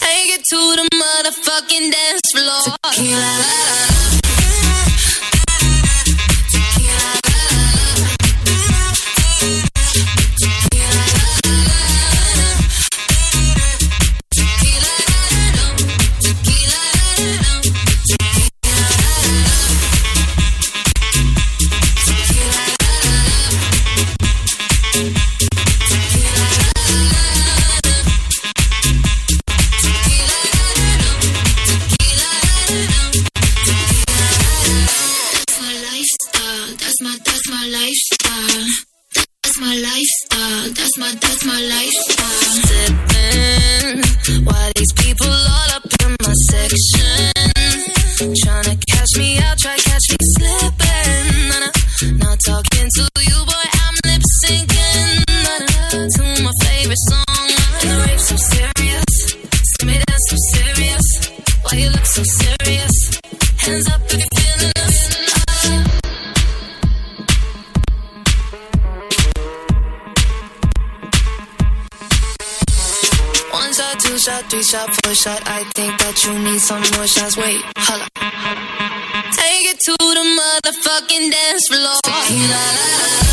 [0.00, 2.76] Take it to the motherfucking dance floor.
[2.84, 4.41] Tequila.
[40.94, 42.52] That's my that's my lifestyle.
[42.68, 47.32] Sipping while these people all up in my section,
[48.44, 51.48] tryna catch me out, try catch me slipping.
[51.48, 52.28] Nah, nah.
[52.28, 53.68] Not talking to you, boy.
[53.72, 57.48] I'm lip syncing nah, nah, to my favorite song.
[57.80, 59.12] And the rape so serious.
[59.64, 59.96] See me
[60.28, 61.06] so serious.
[61.62, 63.20] Why you look so serious?
[63.64, 64.41] Hands up if you're
[74.22, 75.42] shot, three shot, four shot.
[75.46, 77.36] I think that you need some more shots.
[77.36, 78.06] Wait, holla.
[79.34, 81.96] Take it to the motherfucking dance floor.
[82.04, 83.31] Tequila.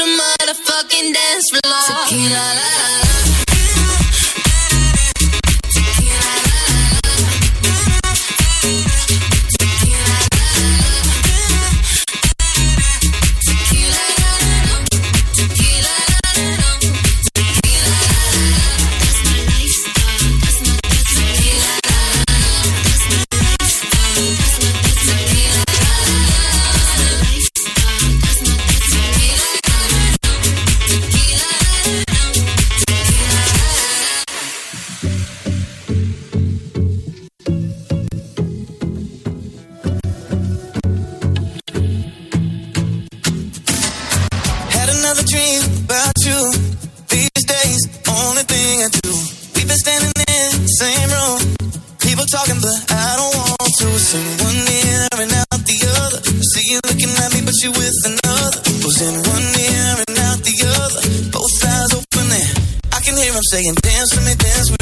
[0.00, 2.06] The motherfucking dance floor.
[2.08, 2.30] Tequila.
[2.30, 3.29] la, la, la.
[57.62, 58.60] You with another.
[58.84, 61.02] Was in one ear and out the other.
[61.28, 62.52] Both eyes open there.
[62.92, 64.79] I can hear him saying, Dance with me, dance with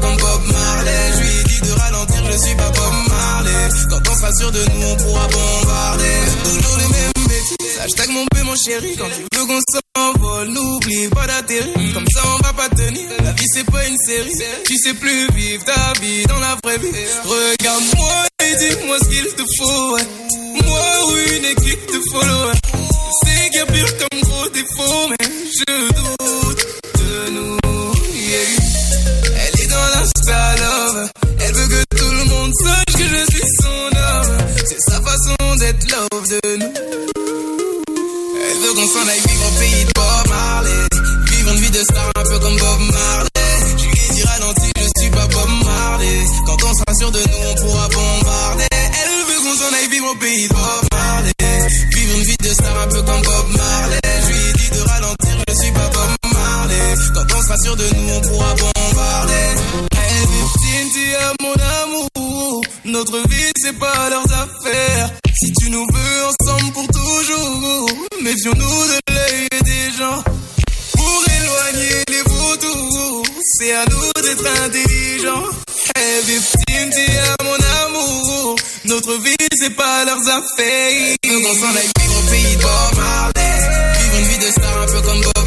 [0.00, 1.12] comme Bob Marley.
[1.14, 3.68] Je lui dit de ralentir, je suis pas Bob Marley.
[3.90, 6.18] Quand on sera sûr de nous, on pourra bombarder.
[6.44, 7.78] Toujours les mêmes bêtises.
[7.80, 8.96] Hashtag mon peu, mon chéri.
[8.96, 9.60] Quand tu veux qu'on
[9.96, 11.94] s'envole, n'oublie pas d'atterrir.
[11.94, 13.08] Comme ça, on va pas tenir.
[13.24, 14.32] La vie, c'est pas une série.
[14.64, 16.92] Tu sais plus vivre ta vie dans la vraie vie.
[17.24, 19.98] Regarde-moi et dis-moi ce qu'il te faut.
[20.64, 22.58] Moi ou une équipe de followers.
[23.24, 26.21] Sais qu'il y pire comme gros défaut, mais je doute
[35.94, 35.98] Elle
[38.60, 40.88] veut qu'on s'en aille vivre au pays de Bob Marley.
[41.30, 43.28] Vivre une vie de star un peu comme Bob Marley.
[43.76, 46.24] Je lui dit ralenti, je suis pas Bob Marley.
[46.46, 48.68] Quand on sera sûr de nous, on pourra bombarder.
[48.72, 51.32] Elle veut qu'on s'en aille vivre au pays de Bob Marley.
[51.94, 54.00] Vivre une vie de star un peu comme Bob Marley.
[54.22, 56.94] Je lui dit de ralentir, je suis pas Bob Marley.
[57.14, 59.56] Quand on sera sûr de nous, on pourra bombarder.
[59.92, 62.62] Elle veut À mon amour.
[62.86, 65.10] Notre vie, c'est pas leurs affaires.
[65.34, 67.90] Si tu nous veux ensemble pour toujours,
[68.22, 70.22] méfions-nous de l'œil des gens.
[70.96, 73.22] Pour éloigner les vautours,
[73.58, 75.44] c'est à nous d'être intelligents.
[75.94, 78.56] Hey, Tinti à mon amour.
[78.86, 81.16] Notre vie, c'est pas leurs affaires.
[81.28, 83.94] Veux qu'on s'en vivre au pays de Bob Marley.
[84.00, 85.41] Vivre une vie de star un peu comme Bob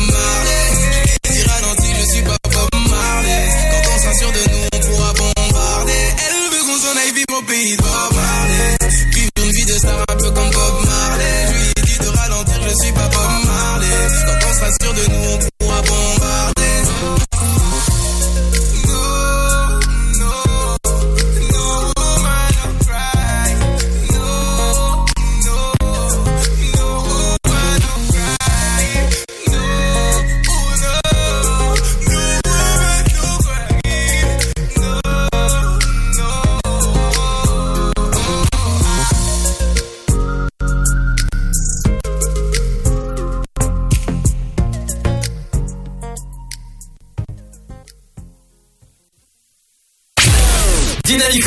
[14.65, 15.54] Sera sûr de nous,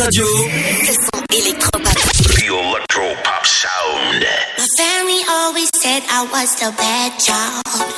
[0.08, 0.26] radio.
[0.86, 1.94] Ce son électropop.
[2.36, 4.24] The electropop sound.
[4.56, 7.92] My family always said I was the bad child.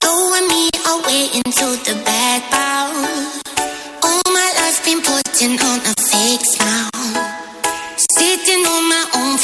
[0.00, 3.08] Throwing me away into the bad bound.
[4.02, 6.90] All my life been putting on a fake smile.
[8.18, 9.38] Sitting on my own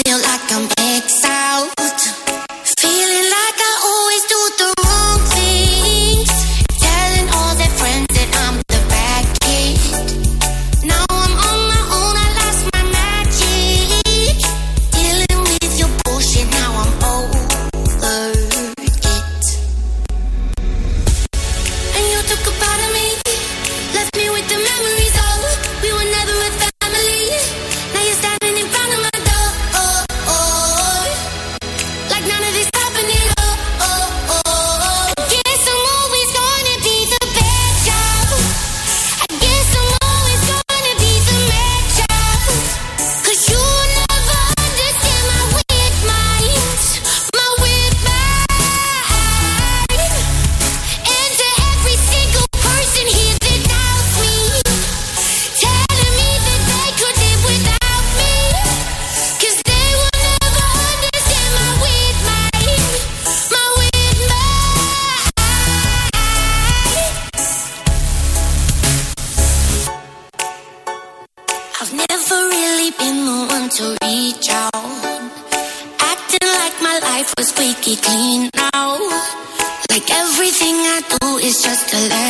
[81.51, 82.30] I do is just a letdown.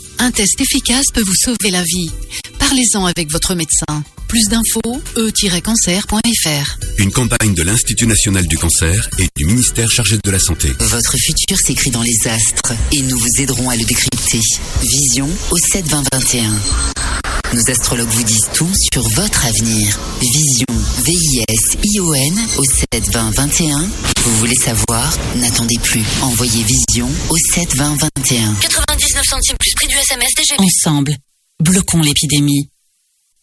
[0.21, 2.11] Un test efficace peut vous sauver la vie.
[2.59, 4.03] Parlez-en avec votre médecin.
[4.27, 6.77] Plus d'infos, e-cancer.fr.
[6.99, 10.69] Une campagne de l'Institut national du cancer et du ministère chargé de la santé.
[10.79, 14.41] Votre futur s'écrit dans les astres et nous vous aiderons à le décrypter.
[14.83, 17.30] Vision au 7 20 21.
[17.53, 19.99] Nos astrologues vous disent tout sur votre avenir.
[20.21, 20.65] Vision,
[21.03, 23.89] V-I-S-I-O-N au 7 20 21.
[24.23, 25.17] Vous voulez savoir?
[25.35, 26.03] N'attendez plus.
[26.21, 28.53] Envoyez Vision au 7 20 21.
[28.53, 30.29] 99 centimes plus prix du SMS.
[30.59, 31.17] Ensemble,
[31.59, 32.69] bloquons l'épidémie.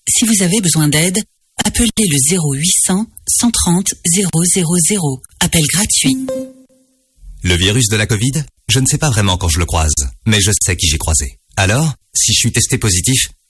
[0.08, 1.18] Si vous avez besoin d'aide,
[1.66, 3.06] appelez le 0800
[3.40, 4.30] 130 000.
[5.40, 6.16] Appel gratuit.
[7.42, 9.92] Le virus de la Covid, je ne sais pas vraiment quand je le croise,
[10.24, 11.38] mais je sais qui j'ai croisé.
[11.56, 13.28] Alors, si je suis testé positif,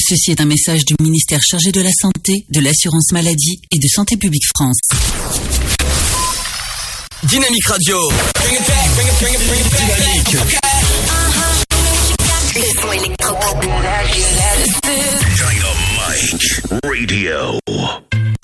[0.00, 3.88] Ceci est un message du ministère chargé de la Santé, de l'Assurance Maladie et de
[3.88, 4.78] Santé Publique France.
[7.24, 7.98] Dynamique Radio.
[9.70, 10.36] Dynamique.
[12.54, 13.60] Le son électropop.
[13.60, 14.26] Dynamite
[16.72, 18.43] Radio.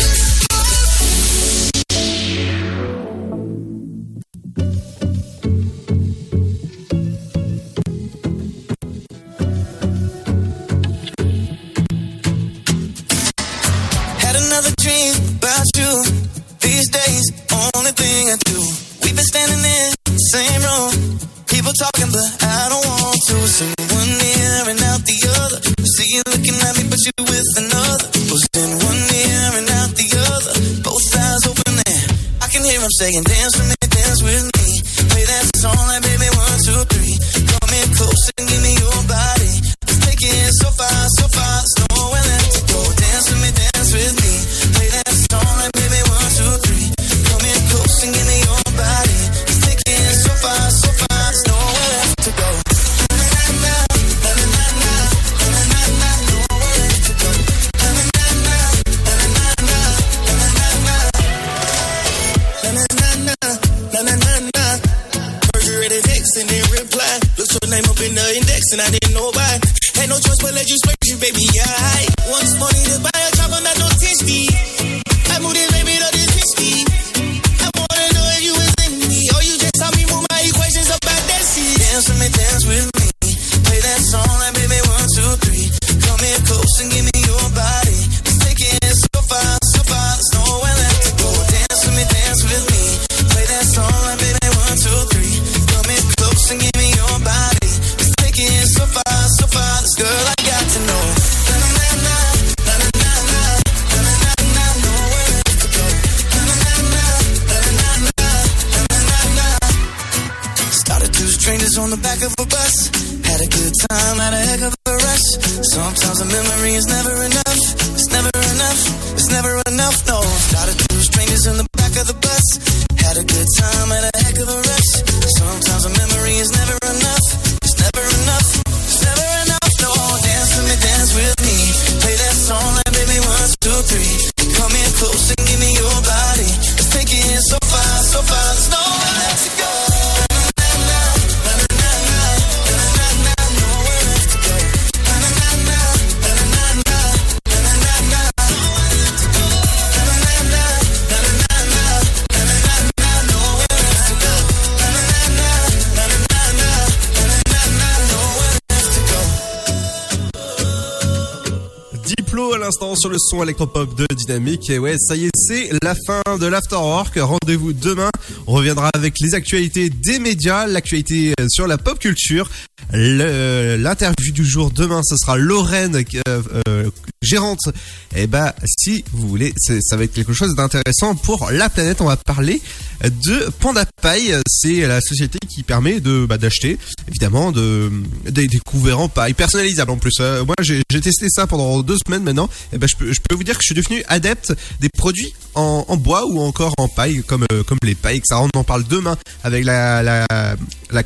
[163.01, 164.69] sur le son électropop de Dynamique.
[164.69, 167.17] Et ouais, ça y est, c'est la fin de l'Afterwork.
[167.19, 168.11] Rendez-vous demain.
[168.45, 172.47] On reviendra avec les actualités des médias, l'actualité euh, sur la pop culture.
[172.93, 176.89] Euh, l'interview du jour demain, ce sera Lorraine euh,
[177.31, 177.69] gérante.
[178.15, 182.01] Et bah, si vous voulez, ça va être quelque chose d'intéressant pour la planète.
[182.01, 182.61] On va parler
[183.03, 184.35] de Panda Paille.
[184.47, 186.77] C'est la société qui permet de bah, d'acheter,
[187.07, 187.89] évidemment, de,
[188.29, 190.19] des, couverts en paille personnalisables en plus.
[190.19, 190.43] Hein.
[190.45, 192.49] Moi, j'ai testé ça pendant deux semaines maintenant.
[192.73, 195.33] Eh ben, et bah, je peux, vous dire que je suis devenu adepte des produits
[195.55, 198.21] en, bois ou encore en paille, comme, euh, les pailles.
[198.25, 200.25] Ça, on en parle demain avec la,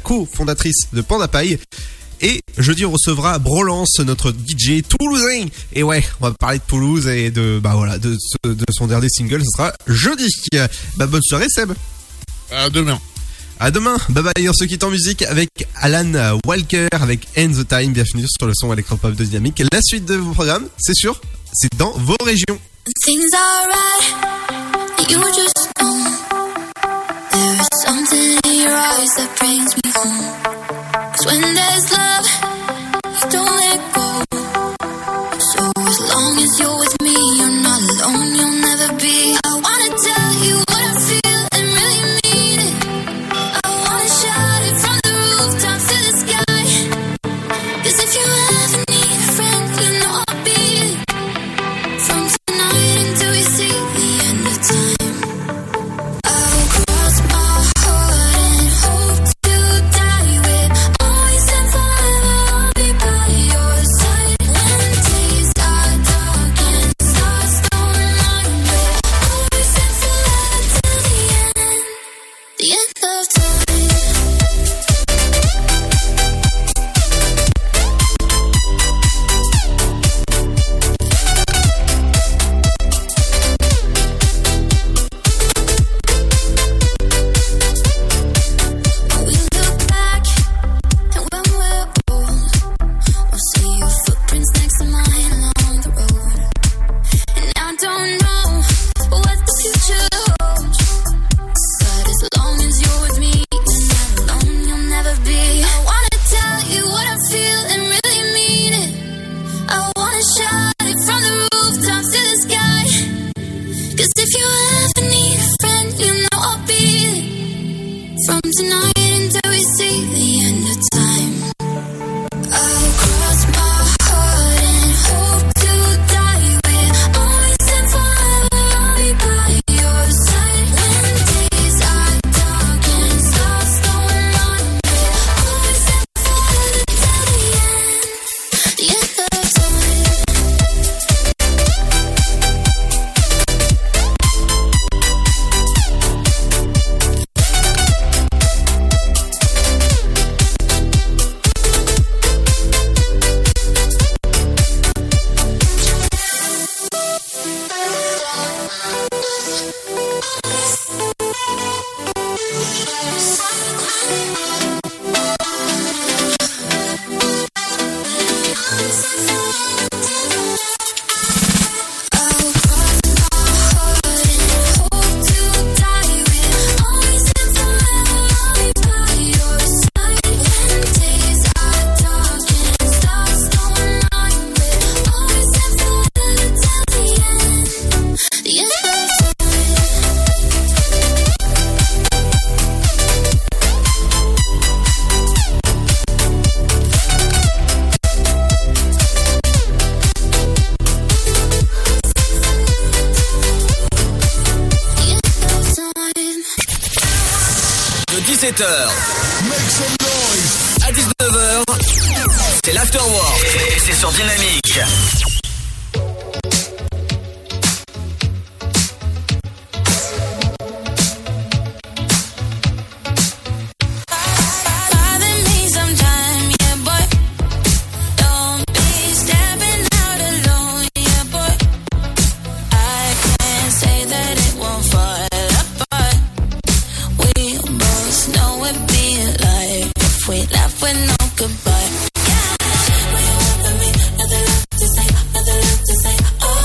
[0.01, 1.59] co-fondatrice de Panda Paille.
[2.21, 5.45] Et jeudi, on recevra Brolance, notre DJ toulousain.
[5.73, 9.09] Et ouais, on va parler de Toulouse et de, bah voilà, de, de son dernier
[9.09, 9.41] single.
[9.43, 10.27] Ce sera jeudi.
[10.97, 11.73] Bah, bonne soirée, Seb.
[12.51, 12.99] À demain.
[13.59, 13.97] À demain.
[14.09, 14.49] Bye bye.
[14.49, 17.93] On se quitte en musique avec Alan Walker, avec End the Time.
[17.93, 19.63] Bienvenue sur le son électropop de Dynamique.
[19.71, 21.19] La suite de vos programmes, c'est sûr,
[21.53, 22.59] c'est dans vos régions.